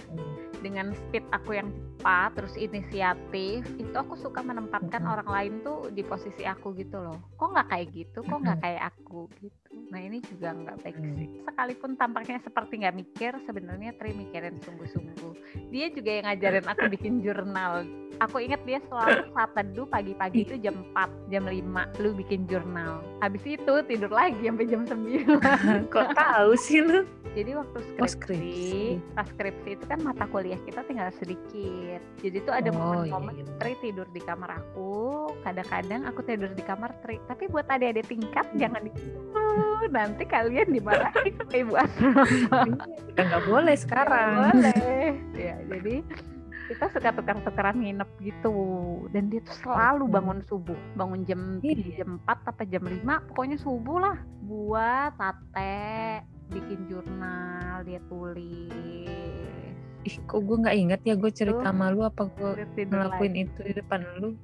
dengan 0.64 0.96
speed 0.96 1.22
aku 1.30 1.60
yang 1.60 1.68
cepat 1.70 2.30
terus 2.34 2.54
inisiatif 2.56 3.62
itu 3.76 3.94
aku 3.94 4.16
suka 4.18 4.40
menempatkan 4.42 5.04
orang 5.04 5.28
lain 5.28 5.52
tuh 5.62 5.92
di 5.92 6.02
posisi 6.02 6.42
aku 6.46 6.72
gitu 6.78 6.98
loh. 7.02 7.18
Kok 7.36 7.48
nggak 7.52 7.68
kayak 7.70 7.88
gitu? 7.92 8.18
Kok 8.24 8.38
nggak 8.42 8.60
kayak 8.62 8.82
aku 8.94 9.28
gitu. 9.42 9.65
Nah 9.86 10.00
ini 10.00 10.18
juga 10.20 10.50
nggak 10.50 10.76
baik 10.80 10.96
Hmm. 10.96 11.14
sih. 11.14 11.28
Sekalipun 11.42 11.90
tampaknya 11.94 12.38
seperti 12.40 12.72
nggak 12.78 12.96
mikir, 12.96 13.32
sebenarnya 13.42 13.90
Tri 13.94 14.12
mikirin 14.12 14.56
sungguh-sungguh. 14.60 15.32
Dia 15.68 15.86
juga 15.88 16.10
yang 16.12 16.26
ngajarin 16.26 16.66
aku 16.66 16.84
bikin 16.88 17.14
jurnal. 17.20 17.84
Aku 18.16 18.40
ingat 18.40 18.64
dia 18.64 18.80
selalu 18.82 19.28
saat 19.30 19.52
teduh 19.52 19.84
pagi-pagi 19.84 20.40
itu 20.42 20.56
jam 20.56 20.72
4, 20.90 21.28
jam 21.28 21.44
5 21.44 21.60
lu 21.98 22.16
bikin 22.16 22.44
jurnal. 22.44 23.04
Habis 23.20 23.44
itu 23.46 23.74
tidur 23.84 24.08
lagi 24.08 24.40
sampai 24.40 24.64
jam 24.64 24.82
9. 24.82 25.36
Kok 25.92 26.08
tahu 26.14 26.56
sih 26.56 26.80
lu? 26.80 27.04
Jadi 27.36 27.52
waktu 27.52 27.76
Oh, 27.76 28.08
skripsi, 28.08 28.08
skripsi. 28.08 29.12
pas 29.12 29.28
skripsi 29.28 29.68
itu 29.76 29.84
kan 29.84 30.00
mata 30.00 30.24
kuliah 30.24 30.56
kita 30.64 30.80
tinggal 30.82 31.12
sedikit. 31.12 32.00
Jadi 32.16 32.36
tuh 32.40 32.56
ada 32.56 32.72
Oh, 32.72 33.04
momen-momen 33.04 33.36
iya, 33.36 33.44
iya. 33.44 33.56
Tri 33.60 33.72
tidur 33.78 34.08
di 34.08 34.24
kamar 34.24 34.56
aku, 34.56 34.88
kadang-kadang 35.44 36.08
aku 36.08 36.24
tidur 36.24 36.48
di 36.48 36.64
kamar 36.64 36.96
Tri. 37.04 37.20
Tapi 37.22 37.44
buat 37.46 37.68
adik-adik 37.68 38.08
tingkat 38.08 38.48
jangan 38.56 38.80
di 38.80 38.92
nanti 39.88 40.24
kalian 40.24 40.68
dimarahin 40.70 41.32
sama 41.36 41.54
ibu 41.54 41.74
asrama. 41.74 42.60
Udah 43.12 43.24
nggak 43.24 43.44
boleh 43.44 43.76
sekarang. 43.76 44.30
Boleh. 44.52 45.04
Ya, 45.32 45.56
jadi 45.64 46.02
kita 46.66 46.90
suka 46.90 47.14
tukar-tukaran 47.14 47.78
nginep 47.78 48.10
gitu 48.18 48.54
dan 49.14 49.30
dia 49.30 49.38
tuh 49.40 49.54
selalu 49.62 50.10
Hmm. 50.10 50.14
bangun 50.18 50.40
subuh 50.42 50.74
bangun 50.94 51.22
jam 51.22 51.62
Iya. 51.62 52.02
jam 52.02 52.18
4 52.26 52.42
atau 52.42 52.64
jam 52.66 52.82
5 52.82 53.22
pokoknya 53.30 53.54
subuh 53.56 54.02
lah 54.02 54.16
buat 54.42 55.14
sate 55.14 56.26
bikin 56.50 56.90
jurnal 56.90 57.86
dia 57.86 58.02
tulis 58.10 59.35
Ih, 60.06 60.16
kok 60.22 60.38
gue 60.38 60.56
nggak 60.56 60.76
inget 60.78 61.00
ya 61.02 61.14
gue 61.14 61.30
cerita 61.30 61.58
Tuh. 61.58 61.66
sama 61.66 61.90
lu 61.90 62.00
apa 62.00 62.30
gue 62.30 62.50
ngelakuin 62.78 63.32
lagi. 63.34 63.42
itu 63.42 63.58
di 63.60 63.72
depan 63.74 64.00
lu. 64.16 64.38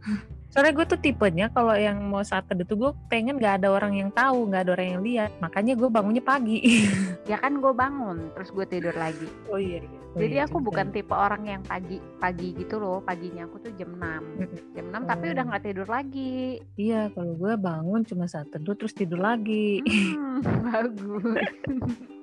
Soalnya 0.52 0.74
gue 0.74 0.84
tuh 0.84 1.00
tipenya 1.00 1.48
kalau 1.48 1.72
yang 1.72 1.96
mau 2.02 2.20
saat 2.20 2.44
teduh 2.44 2.66
tuh 2.66 2.76
gue 2.76 2.90
pengen 3.06 3.38
nggak 3.38 3.62
ada 3.62 3.72
orang 3.72 3.96
yang 3.96 4.10
tahu, 4.10 4.50
nggak 4.50 4.68
ada 4.68 4.72
orang 4.74 4.88
yang 4.90 5.00
lihat. 5.00 5.30
Makanya 5.38 5.72
gue 5.72 5.88
bangunnya 5.88 6.20
pagi. 6.20 6.58
ya 7.30 7.38
kan 7.38 7.54
gue 7.56 7.70
bangun 7.70 8.34
terus 8.34 8.50
gue 8.50 8.66
tidur 8.66 8.90
lagi 8.92 9.30
Oh 9.46 9.54
iya. 9.54 9.78
iya. 9.78 9.90
jadi 10.18 10.36
aku 10.44 10.58
bukan 10.58 10.90
tipe 10.90 11.14
orang 11.14 11.46
yang 11.46 11.62
pagi 11.62 12.02
pagi 12.18 12.50
gitu 12.52 12.76
loh 12.76 12.98
paginya 12.98 13.46
aku 13.46 13.62
tuh 13.62 13.72
jam 13.78 13.94
6 13.94 14.02
Mm-mm. 14.42 14.58
jam 14.74 14.86
6 14.90 15.06
tapi 15.06 15.24
udah 15.30 15.40
Oh. 15.40 15.48
nggak 15.48 15.62
tidur 15.62 15.86
lagi 15.86 16.58
Iya, 16.74 17.14
kalau 17.14 17.32
gue 17.32 17.52
bangun 17.54 18.02
cuma 18.02 18.26
saat 18.26 18.50
teduh 18.50 18.74
terus 18.74 18.90
tidur 18.90 19.22
lagi. 19.22 19.78
Hmm, 19.86 20.42
bagus. 20.66 21.46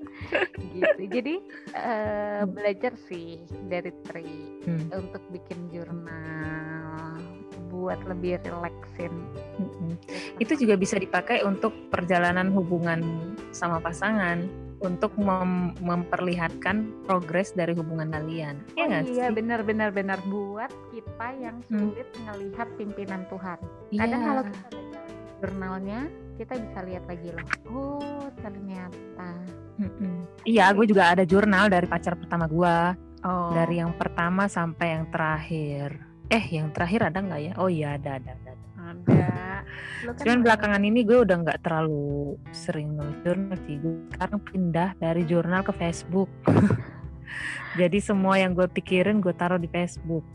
gitu. 0.74 1.02
Jadi 1.08 1.36
eh, 1.74 2.44
belajar 2.46 2.94
sih 3.00 3.40
dari 3.66 3.92
Tri 4.06 4.28
Hmm. 4.60 4.92
untuk 4.94 5.24
bikin 5.32 5.72
jurnal 5.72 7.18
buat 7.70 8.02
lebih 8.06 8.42
relaksin. 8.44 9.14
Mm-mm. 9.58 9.94
Itu 10.38 10.54
juga 10.54 10.76
bisa 10.76 10.98
dipakai 10.98 11.42
untuk 11.42 11.72
perjalanan 11.90 12.52
hubungan 12.52 13.02
sama 13.50 13.80
pasangan 13.80 14.46
untuk 14.80 15.12
mem- 15.16 15.76
memperlihatkan 15.80 17.04
progres 17.04 17.52
dari 17.52 17.76
hubungan 17.76 18.10
kalian. 18.10 18.62
Iya 18.74 18.84
Oh 18.84 18.88
nggak 18.90 19.04
iya 19.10 19.28
sih? 19.28 19.36
benar 19.36 20.20
buat 20.26 20.72
kita 20.92 21.28
yang 21.36 21.58
Hmm. 21.68 21.92
sulit 21.92 22.10
ngelihat 22.20 22.68
pimpinan 22.76 23.22
Tuhan. 23.28 23.60
Iya. 23.90 24.00
Kadang 24.06 24.22
kalau 24.24 24.44
kita 24.44 24.68
baca 24.70 25.02
jurnalnya 25.40 26.00
kita 26.36 26.54
bisa 26.56 26.80
lihat 26.84 27.04
lagi 27.08 27.30
loh. 27.32 27.48
Oh 27.70 28.28
ternyata. 28.40 29.30
Iya, 30.44 30.72
gue 30.76 30.86
juga 30.88 31.13
ada 31.13 31.24
jurnal 31.24 31.72
dari 31.72 31.88
pacar 31.88 32.20
pertama 32.20 32.46
gue. 32.48 32.78
Oh. 33.24 33.52
Dari 33.52 33.80
yang 33.84 33.96
pertama 33.96 34.48
sampai 34.48 34.96
yang 34.96 35.06
terakhir. 35.12 36.00
Eh, 36.30 36.46
yang 36.54 36.70
terakhir 36.72 37.10
ada 37.10 37.20
nggak 37.20 37.42
ya? 37.42 37.54
Oh 37.58 37.68
iya, 37.68 37.98
ada, 37.98 38.22
ada, 38.22 38.32
ada. 38.38 38.52
ada. 38.78 39.30
Kan 40.06 40.15
Cuman 40.24 40.39
belakangan 40.46 40.82
ini 40.86 41.04
gue 41.04 41.20
udah 41.26 41.36
nggak 41.44 41.60
terlalu 41.65 42.39
sering 42.56 42.96
nulis 42.96 43.18
jurnal 43.26 43.58
sih. 43.68 43.76
Gue 43.82 43.96
sekarang 44.15 44.39
pindah 44.48 44.89
dari 45.02 45.24
jurnal 45.28 45.62
ke 45.65 45.74
Facebook. 45.76 46.30
Jadi 47.80 47.98
semua 48.02 48.39
yang 48.39 48.58
gue 48.58 48.65
pikirin 48.65 49.22
gue 49.22 49.34
taruh 49.36 49.62
di 49.62 49.70
Facebook. 49.70 50.26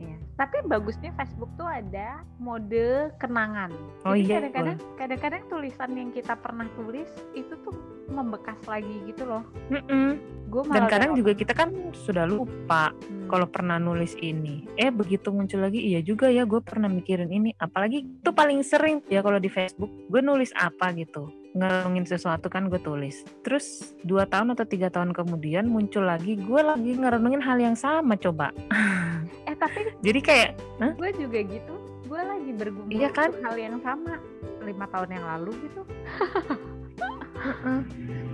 Iya. 0.00 0.16
Tapi 0.34 0.56
bagusnya 0.66 1.14
Facebook 1.14 1.52
tuh 1.54 1.68
ada 1.68 2.24
mode 2.40 3.12
kenangan. 3.20 3.70
Oh 4.02 4.16
Jadi 4.16 4.26
iya, 4.26 4.36
kadang-kadang 4.40 4.78
kadang-kadang 4.98 5.42
tulisan 5.46 5.90
yang 5.94 6.10
kita 6.10 6.34
pernah 6.36 6.66
tulis 6.74 7.08
itu 7.36 7.54
tuh 7.62 7.74
membekas 8.06 8.58
lagi 8.64 9.02
gitu 9.04 9.22
loh. 9.22 9.42
Mm-mm. 9.68 10.18
Gue 10.46 10.62
Dan 10.70 10.86
kadang 10.86 11.12
juga 11.12 11.34
kita 11.34 11.50
kan 11.50 11.74
sudah 11.92 12.22
lupa 12.22 12.94
Hmm. 12.94 13.26
kalau 13.26 13.46
pernah 13.46 13.76
nulis 13.76 14.14
ini. 14.16 14.62
Eh 14.78 14.88
begitu 14.88 15.34
muncul 15.34 15.58
lagi, 15.58 15.82
iya 15.82 15.98
juga 15.98 16.30
ya 16.30 16.46
gue 16.46 16.62
pernah 16.62 16.86
mikirin 16.86 17.26
ini. 17.26 17.50
Apalagi 17.56 18.06
itu 18.06 18.30
paling 18.30 18.62
sering 18.62 19.02
ya 19.06 19.18
kalau 19.18 19.36
di 19.36 19.50
Facebook 19.50 19.90
gue 20.06 20.22
nulis 20.22 20.54
apa 20.54 20.94
gitu. 20.94 21.26
Ngerungin 21.52 22.06
sesuatu 22.06 22.46
kan 22.46 22.70
gue 22.70 22.78
tulis. 22.78 23.26
Terus 23.42 23.66
dua 24.00 24.22
tahun 24.24 24.54
atau 24.54 24.62
tiga 24.62 24.86
tahun 24.86 25.10
kemudian 25.10 25.66
muncul 25.66 26.06
lagi 26.06 26.38
gue 26.38 26.60
lagi 26.60 26.94
ngerenungin 26.94 27.42
hal 27.42 27.58
yang 27.58 27.74
sama 27.74 28.14
coba. 28.14 28.54
eh 29.42 29.56
tapi 29.56 29.90
Jadi 30.06 30.20
kayak 30.22 30.50
gue 30.94 31.10
juga 31.18 31.38
gitu. 31.42 31.74
Gue 32.06 32.22
lagi 32.22 32.50
bergumul 32.54 32.94
Iya 32.94 33.10
kan? 33.10 33.34
hal 33.42 33.58
yang 33.58 33.82
sama 33.82 34.22
lima 34.62 34.86
tahun 34.86 35.10
yang 35.10 35.26
lalu 35.26 35.50
gitu. 35.66 35.82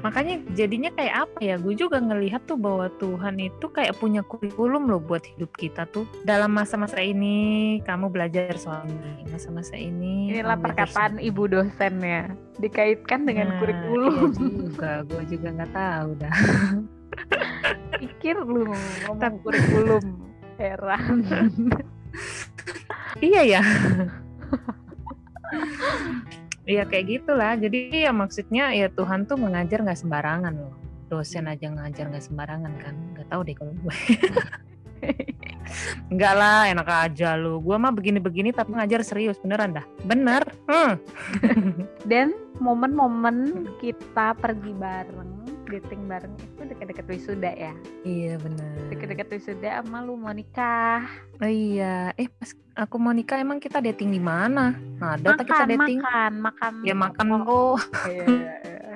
Makanya 0.03 0.43
jadinya 0.59 0.91
kayak 0.93 1.15
apa 1.29 1.39
ya? 1.39 1.55
Gue 1.57 1.79
juga 1.79 2.03
ngelihat 2.03 2.45
tuh 2.51 2.59
bahwa 2.59 2.91
Tuhan 2.99 3.39
itu 3.39 3.71
kayak 3.71 3.95
punya 4.03 4.27
kurikulum 4.27 4.91
loh 4.91 4.99
buat 4.99 5.23
hidup 5.23 5.55
kita 5.55 5.87
tuh. 5.95 6.05
Dalam 6.27 6.51
masa-masa 6.51 6.99
ini 6.99 7.79
kamu 7.87 8.11
belajar 8.11 8.51
soal 8.59 8.83
ini, 8.91 9.23
masa-masa 9.31 9.79
ini. 9.79 10.35
Inilah 10.35 10.59
perkataan 10.59 11.19
soal 11.19 11.27
ibu 11.27 11.47
dosennya 11.47 12.35
dikaitkan 12.59 13.25
dengan 13.25 13.55
Nah, 13.55 13.59
kurikulum. 13.63 14.35
Iya 14.35 14.51
juga, 14.67 14.93
gue 15.07 15.23
juga 15.31 15.49
nggak 15.55 15.73
tahu 15.73 16.09
dah. 16.19 16.37
Pikir 18.03 18.37
lu 18.43 18.67
ngomong 19.07 19.39
kurikulum. 19.47 20.05
Heran. 20.59 21.23
iya 23.25 23.43
ya. 23.59 23.63
Iya 26.63 26.87
kayak 26.87 27.07
gitulah. 27.11 27.59
Jadi 27.59 28.07
ya 28.07 28.13
maksudnya 28.15 28.71
ya 28.71 28.87
Tuhan 28.93 29.27
tuh 29.27 29.39
mengajar 29.39 29.83
nggak 29.83 29.99
sembarangan 29.99 30.55
loh. 30.55 30.75
Dosen 31.11 31.51
aja 31.51 31.67
ngajar 31.69 32.09
nggak 32.09 32.25
sembarangan 32.25 32.73
kan. 32.79 32.95
Nggak 33.19 33.27
tahu 33.29 33.41
deh 33.43 33.57
kalau 33.59 33.73
gue. 33.75 33.95
Enggak 36.13 36.35
lah, 36.37 36.69
enak 36.69 36.89
aja 36.89 37.35
lu. 37.35 37.59
Gua 37.59 37.81
mah 37.81 37.91
begini-begini 37.91 38.53
tapi 38.53 38.77
ngajar 38.77 39.01
serius 39.03 39.41
beneran 39.41 39.75
dah. 39.75 39.87
Bener. 40.05 40.45
Hmm. 40.69 41.01
Dan 42.11 42.37
momen-momen 42.61 43.67
kita 43.81 44.37
pergi 44.37 44.73
bareng, 44.77 45.42
dating 45.73 46.05
bareng 46.05 46.33
itu 46.37 46.63
deket-deket 46.67 47.07
wisuda 47.07 47.51
ya. 47.51 47.73
Iya 48.03 48.37
bener. 48.37 48.73
Deket-deket 48.89 49.29
wisuda 49.31 49.81
sama 49.81 49.99
lu 50.01 50.15
mau 50.15 50.31
nikah. 50.31 51.09
Oh 51.39 51.49
iya. 51.49 52.13
Eh 52.15 52.29
pas 52.29 52.53
aku 52.77 52.97
mau 52.97 53.11
nikah 53.11 53.37
emang 53.37 53.57
kita 53.57 53.81
dating 53.81 54.09
di 54.09 54.21
mana? 54.21 54.77
Ada 54.99 55.35
tak 55.35 55.47
kita 55.47 55.55
Makan, 55.59 55.69
dating? 55.73 55.99
makan, 55.99 56.33
makan. 56.39 56.73
Ya 56.83 56.95
makan 56.95 57.27
Oh, 57.33 57.41
oh. 57.43 57.77
Iya, 58.05 58.25
iya, 58.25 58.55
iya. 58.69 58.95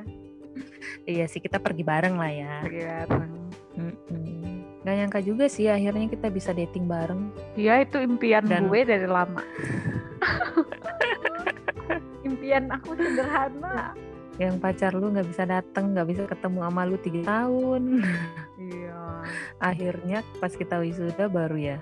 Iya 1.07 1.25
sih 1.27 1.39
kita 1.39 1.57
pergi 1.57 1.81
bareng 1.81 2.15
lah 2.15 2.29
ya. 2.29 2.55
Pergi 2.61 2.83
bareng. 2.83 3.33
Mm-mm. 3.77 4.83
Gak 4.83 4.95
nyangka 4.97 5.21
juga 5.21 5.45
sih 5.47 5.67
akhirnya 5.67 6.07
kita 6.07 6.29
bisa 6.29 6.51
dating 6.51 6.87
bareng. 6.87 7.33
Iya 7.55 7.83
itu 7.83 7.99
impian 7.99 8.45
Dan- 8.45 8.67
gue 8.67 8.81
dari 8.83 9.05
lama. 9.05 9.43
impian 12.23 12.67
aku 12.69 12.95
sederhana. 12.95 13.95
Yang 14.37 14.55
pacar 14.61 14.93
lu 14.93 15.13
nggak 15.13 15.29
bisa 15.29 15.45
datang, 15.49 15.97
nggak 15.97 16.09
bisa 16.13 16.23
ketemu 16.29 16.59
sama 16.65 16.83
lu 16.85 16.97
tiga 17.01 17.21
tahun. 17.25 17.83
Iya. 18.57 18.99
akhirnya 19.61 20.25
pas 20.43 20.51
kita 20.51 20.81
wisuda 20.81 21.29
baru 21.29 21.55
ya 21.55 21.79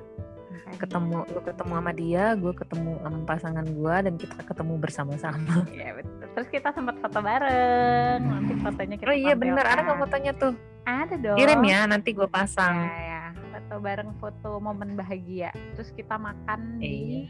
ketemu 0.75 1.23
lu 1.31 1.41
ketemu 1.43 1.73
sama 1.79 1.93
dia, 1.95 2.25
gue 2.35 2.53
ketemu 2.55 2.93
sama 2.99 3.19
pasangan 3.27 3.67
gue 3.67 3.95
dan 4.11 4.15
kita 4.19 4.39
ketemu 4.43 4.75
bersama-sama. 4.79 5.57
Iya 5.71 5.89
betul. 6.03 6.27
Terus 6.35 6.49
kita 6.51 6.69
sempat 6.75 6.97
foto 6.99 7.19
bareng. 7.23 8.21
Nanti 8.23 8.53
fotonya 8.59 8.97
kita 8.99 9.09
Oh 9.11 9.17
iya 9.17 9.35
bener, 9.39 9.65
ada 9.65 9.81
nggak 9.87 9.99
fotonya 10.03 10.33
tuh? 10.35 10.55
Ada 10.85 11.15
dong. 11.17 11.39
Kirim 11.39 11.63
ya, 11.65 11.81
nanti 11.89 12.11
gue 12.13 12.27
Ya, 12.27 12.33
pasang. 12.33 12.75
ya. 12.85 13.23
Foto 13.55 13.75
bareng 13.81 14.11
foto 14.19 14.51
momen 14.59 14.99
bahagia. 14.99 15.55
Terus 15.79 15.95
kita 15.95 16.19
makan 16.19 16.83
di 16.83 17.25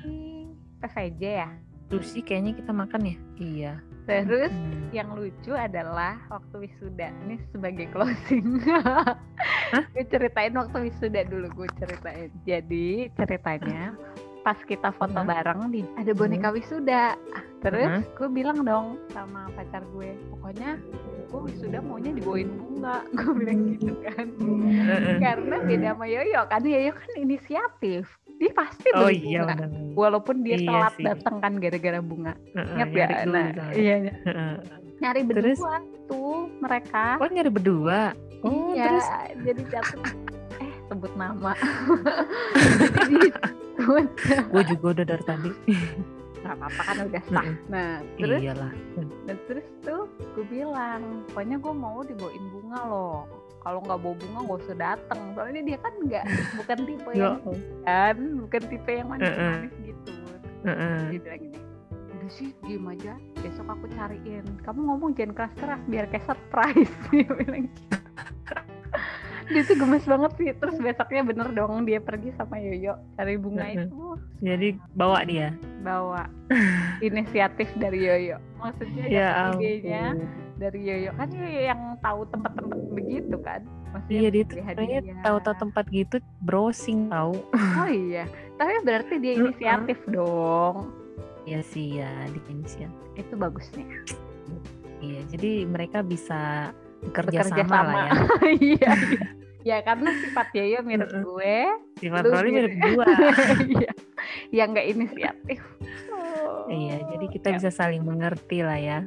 PVJ 0.80 1.22
ya. 1.22 1.50
Terus 1.92 2.16
sih 2.16 2.24
kayaknya 2.24 2.56
kita 2.56 2.72
makan 2.72 3.00
ya? 3.04 3.16
Iya. 3.38 3.74
Terus 4.04 4.52
Hmm. 4.52 4.92
yang 4.92 5.16
lucu 5.16 5.56
adalah 5.56 6.20
waktu 6.28 6.68
wisuda. 6.68 7.08
Ini 7.24 7.40
sebagai 7.50 7.88
closing. 7.90 8.60
gue 9.96 10.04
ceritain 10.06 10.54
waktu 10.54 10.92
wisuda 10.92 11.24
dulu 11.24 11.48
gue 11.56 11.68
ceritain. 11.80 12.28
Jadi 12.44 13.08
ceritanya 13.16 13.96
pas 14.44 14.60
kita 14.60 14.92
foto 14.92 15.16
Hmm. 15.16 15.26
bareng 15.26 15.60
di 15.68 15.82
ada 15.96 16.12
boneka 16.12 16.50
wisuda. 16.50 17.16
Terus 17.58 17.88
Hmm. 17.88 18.02
gue 18.12 18.28
bilang 18.30 18.60
dong 18.60 19.00
sama 19.08 19.48
pacar 19.50 19.82
gue, 19.90 20.14
pokoknya 20.30 20.78
gue 21.26 21.40
wisuda 21.42 21.80
maunya 21.80 22.12
dibawain 22.12 22.52
bunga. 22.52 23.02
Gue 23.16 23.32
bilang 23.34 23.58
gitu 23.72 23.92
kan. 23.98 24.26
Heeh. 24.30 25.16
Karena 25.18 25.56
beda 25.58 25.88
sama 25.90 26.04
Yoyo 26.04 26.40
kan 26.44 26.60
Yoyo 26.62 26.92
kan 26.92 27.10
inisiatif. 27.16 28.04
Dia 28.34 28.50
pasti 28.52 28.88
Oh 28.92 29.04
beli 29.04 29.32
iya 29.32 29.40
bunga. 29.42 29.56
Walaupun 29.96 30.42
dia 30.42 30.54
Iya 30.54 30.68
telat 30.68 30.94
datang 31.00 31.36
kan 31.40 31.52
gara-gara 31.56 31.98
bunga. 31.98 32.32
Heeh, 32.52 32.70
Ingat 32.70 32.88
ya? 32.92 33.06
Nah, 33.24 33.46
iya. 33.72 33.94
iya. 33.98 34.12
Heeh. 34.22 34.54
nyari 34.94 35.26
Terus? 35.26 35.58
berdua 35.58 35.76
tuh 36.06 36.46
mereka 36.60 37.18
Oh 37.18 37.26
nyari 37.26 37.50
berdua. 37.50 38.14
Oh 38.44 38.70
iya 38.70 38.92
terus 38.92 39.08
jadi 39.42 39.62
jatuh 39.72 40.04
eh 40.60 40.72
sebut 40.86 41.12
nama 41.16 41.56
gue 44.52 44.62
juga 44.76 44.86
udah 44.98 45.04
dari 45.06 45.24
tadi. 45.24 45.50
nggak 46.44 46.54
apa-apa 46.60 46.82
kan 46.84 46.96
udah. 47.08 47.22
Sah 47.32 47.46
nah 47.72 47.90
terus? 48.20 48.40
Iyalah. 48.44 48.72
dan 49.24 49.36
terus 49.48 49.66
tuh 49.80 50.04
gue 50.36 50.44
bilang 50.52 51.24
pokoknya 51.32 51.56
gue 51.56 51.74
mau 51.74 51.98
dibawain 52.04 52.44
bunga 52.52 52.80
loh. 52.84 53.18
Kalau 53.64 53.80
nggak 53.80 53.96
bawa 53.96 54.14
bunga 54.20 54.38
gak 54.44 54.58
usah 54.60 54.76
dateng. 54.76 55.20
Soalnya 55.32 55.62
dia 55.64 55.78
kan 55.80 55.92
nggak 56.04 56.24
bukan 56.60 56.78
tipe 56.84 57.10
Ya. 57.16 57.20
yang 57.32 57.36
kan 57.84 58.16
bukan 58.44 58.62
tipe 58.68 58.90
yang 58.92 59.08
manis-manis 59.08 59.72
gitu. 59.80 60.12
Dia 60.64 61.20
bilang 61.20 61.40
gini 61.40 61.58
udah 62.24 62.32
sih 62.32 62.48
diem 62.64 62.88
aja. 62.88 63.20
Besok 63.44 63.68
aku 63.68 63.86
cariin. 63.92 64.44
Kamu 64.64 64.80
ngomong 64.88 65.12
jangan 65.12 65.36
keras-keras 65.36 65.80
biar 65.92 66.08
kayak 66.08 66.24
surprise. 66.24 66.92
Dia 67.12 67.28
bilang 67.28 67.68
gitu. 67.68 67.96
Dia 69.50 69.62
tuh 69.66 69.76
gemes 69.76 70.04
banget 70.06 70.32
sih. 70.40 70.48
Terus 70.56 70.76
besoknya 70.80 71.22
bener 71.26 71.48
dong 71.52 71.84
dia 71.84 72.00
pergi 72.00 72.32
sama 72.36 72.56
Yoyo 72.56 72.96
cari 73.18 73.34
bunga 73.36 73.66
itu. 73.68 74.16
Jadi 74.40 74.68
bawa 74.96 75.20
dia. 75.26 75.52
bawa 75.84 76.24
inisiatif 77.06 77.68
dari 77.76 78.08
Yoyo. 78.08 78.40
Maksudnya 78.56 79.04
Ya 79.04 79.52
idenya 79.52 80.16
dari 80.56 80.80
Yoyo. 80.80 81.10
Kan 81.20 81.28
Yoyo 81.28 81.60
yang 81.60 81.80
tahu 82.00 82.24
tempat-tempat 82.32 82.80
begitu 82.96 83.36
kan? 83.44 83.60
Maksudnya 83.92 84.18
Iya 84.18 84.28
dia 84.32 84.42
tuh 84.48 84.56
kayaknya 84.64 85.00
tahu-tahu 85.22 85.56
tempat 85.68 85.84
gitu 85.92 86.16
browsing 86.40 87.12
tahu. 87.12 87.36
oh 87.84 87.90
iya. 87.90 88.24
Tapi 88.56 88.72
berarti 88.80 89.14
dia 89.20 89.36
inisiatif 89.36 89.98
dong. 90.08 90.88
Iya 91.44 91.60
sih 91.60 92.00
ya 92.00 92.10
di 92.32 92.40
inisial. 92.48 92.90
itu 93.14 93.38
bagusnya. 93.38 93.86
Iya 94.98 95.20
jadi 95.30 95.68
mereka 95.68 96.02
bisa 96.02 96.72
bekerja 97.10 97.40
sama, 97.44 97.80
lah 97.82 97.94
ya. 98.06 98.12
iya 98.72 98.90
iya. 98.92 99.22
ya 99.64 99.76
karena 99.80 100.10
sifat 100.20 100.52
Yoyo 100.52 100.80
mirip 100.82 101.08
Mm-mm. 101.08 101.24
gue 101.24 101.56
Sifat 101.96 102.22
Rolly 102.22 102.50
mirip 102.52 102.74
gua. 102.76 103.06
iya 103.74 103.90
yang 104.50 104.72
nggak 104.72 104.88
inisiatif 104.88 105.60
Oh. 106.34 106.66
Iya 106.66 106.96
jadi 107.10 107.26
kita 107.28 107.48
Ya, 107.50 107.54
bisa 107.56 107.70
saling 107.70 108.02
mengerti 108.02 108.64
lah 108.64 108.76
ya. 108.76 108.98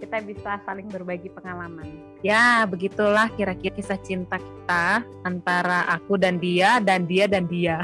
kita 0.00 0.18
bisa 0.20 0.56
saling 0.60 0.88
berbagi 0.88 1.28
pengalaman 1.28 1.84
Ya 2.20 2.64
begitulah 2.64 3.28
kira-kira 3.30 3.70
kisah 3.70 3.98
cinta 3.98 4.36
kita 4.36 5.04
antara 5.22 5.84
aku 5.86 6.16
dan 6.16 6.40
dia 6.40 6.80
dan 6.80 7.04
dia 7.04 7.28
dan 7.28 7.44
dia. 7.46 7.78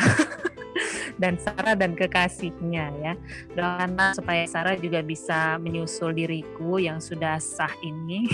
dan 1.17 1.37
Sarah 1.37 1.73
dan 1.73 1.93
kekasihnya 1.93 2.93
ya. 3.01 3.13
Doakanlah 3.53 4.13
supaya 4.13 4.45
Sarah 4.45 4.77
juga 4.77 5.01
bisa 5.01 5.57
menyusul 5.57 6.13
diriku 6.13 6.77
yang 6.77 7.01
sudah 7.01 7.37
sah 7.37 7.73
ini. 7.81 8.29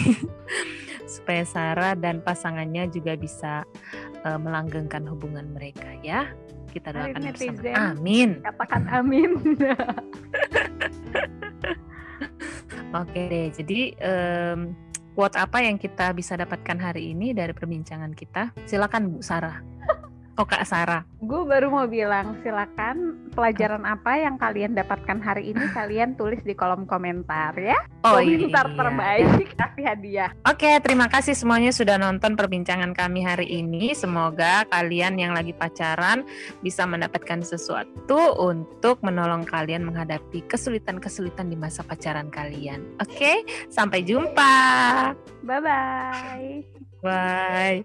Supaya 1.07 1.45
Sarah 1.47 1.95
dan 1.99 2.21
pasangannya 2.23 2.89
juga 2.91 3.17
bisa 3.19 3.67
eh, 4.25 4.39
melanggengkan 4.39 5.07
hubungan 5.07 5.51
mereka 5.53 5.89
ya. 6.01 6.31
Kita 6.73 6.89
doakan 6.93 7.21
bersama. 7.21 7.29
netizen. 7.37 7.77
Amin. 7.77 8.31
katakan 8.41 8.89
amin 8.89 9.31
Oke 12.93 13.21
deh. 13.29 13.49
Jadi 13.53 13.93
em, 14.01 14.73
quote 15.13 15.37
apa 15.37 15.61
yang 15.65 15.77
kita 15.77 16.13
bisa 16.17 16.37
dapatkan 16.37 16.81
hari 16.81 17.13
ini 17.13 17.37
dari 17.37 17.53
perbincangan 17.53 18.13
kita? 18.17 18.53
Silakan 18.65 19.13
Bu 19.13 19.21
Sarah. 19.21 19.72
Oh 20.35 20.49
Kak 20.49 20.65
Sarah. 20.65 21.05
gue 21.21 21.43
baru 21.45 21.69
mau 21.69 21.85
bilang 21.85 22.41
silakan 22.41 23.29
pelajaran 23.37 23.85
apa 23.85 24.17
yang 24.17 24.41
kalian 24.41 24.73
dapatkan 24.73 25.21
hari 25.21 25.53
ini 25.53 25.61
kalian 25.77 26.17
tulis 26.17 26.41
di 26.41 26.57
kolom 26.57 26.89
komentar 26.89 27.53
ya 27.55 27.77
Oh 28.03 28.17
iya. 28.19 28.41
komentar 28.41 28.67
iya. 28.67 28.75
terbaik 28.75 29.29
kasih 29.55 29.85
hadiah 29.85 30.31
Oke, 30.43 30.81
terima 30.81 31.07
kasih 31.07 31.37
semuanya 31.37 31.69
sudah 31.71 32.01
nonton 32.01 32.35
perbincangan 32.35 32.91
kami 32.93 33.23
hari 33.23 33.47
ini. 33.47 33.93
Semoga 33.93 34.65
kalian 34.67 35.21
yang 35.21 35.37
lagi 35.37 35.53
pacaran 35.53 36.25
bisa 36.65 36.83
mendapatkan 36.89 37.45
sesuatu 37.45 38.35
untuk 38.41 38.99
menolong 39.07 39.45
kalian 39.45 39.87
menghadapi 39.87 40.43
kesulitan-kesulitan 40.49 41.47
di 41.47 41.55
masa 41.55 41.85
pacaran 41.85 42.33
kalian. 42.33 42.83
Oke, 42.99 43.45
sampai 43.69 44.03
jumpa. 44.03 44.55
bye 45.45 45.61
bye 45.61 46.65
Bye. 47.03 47.83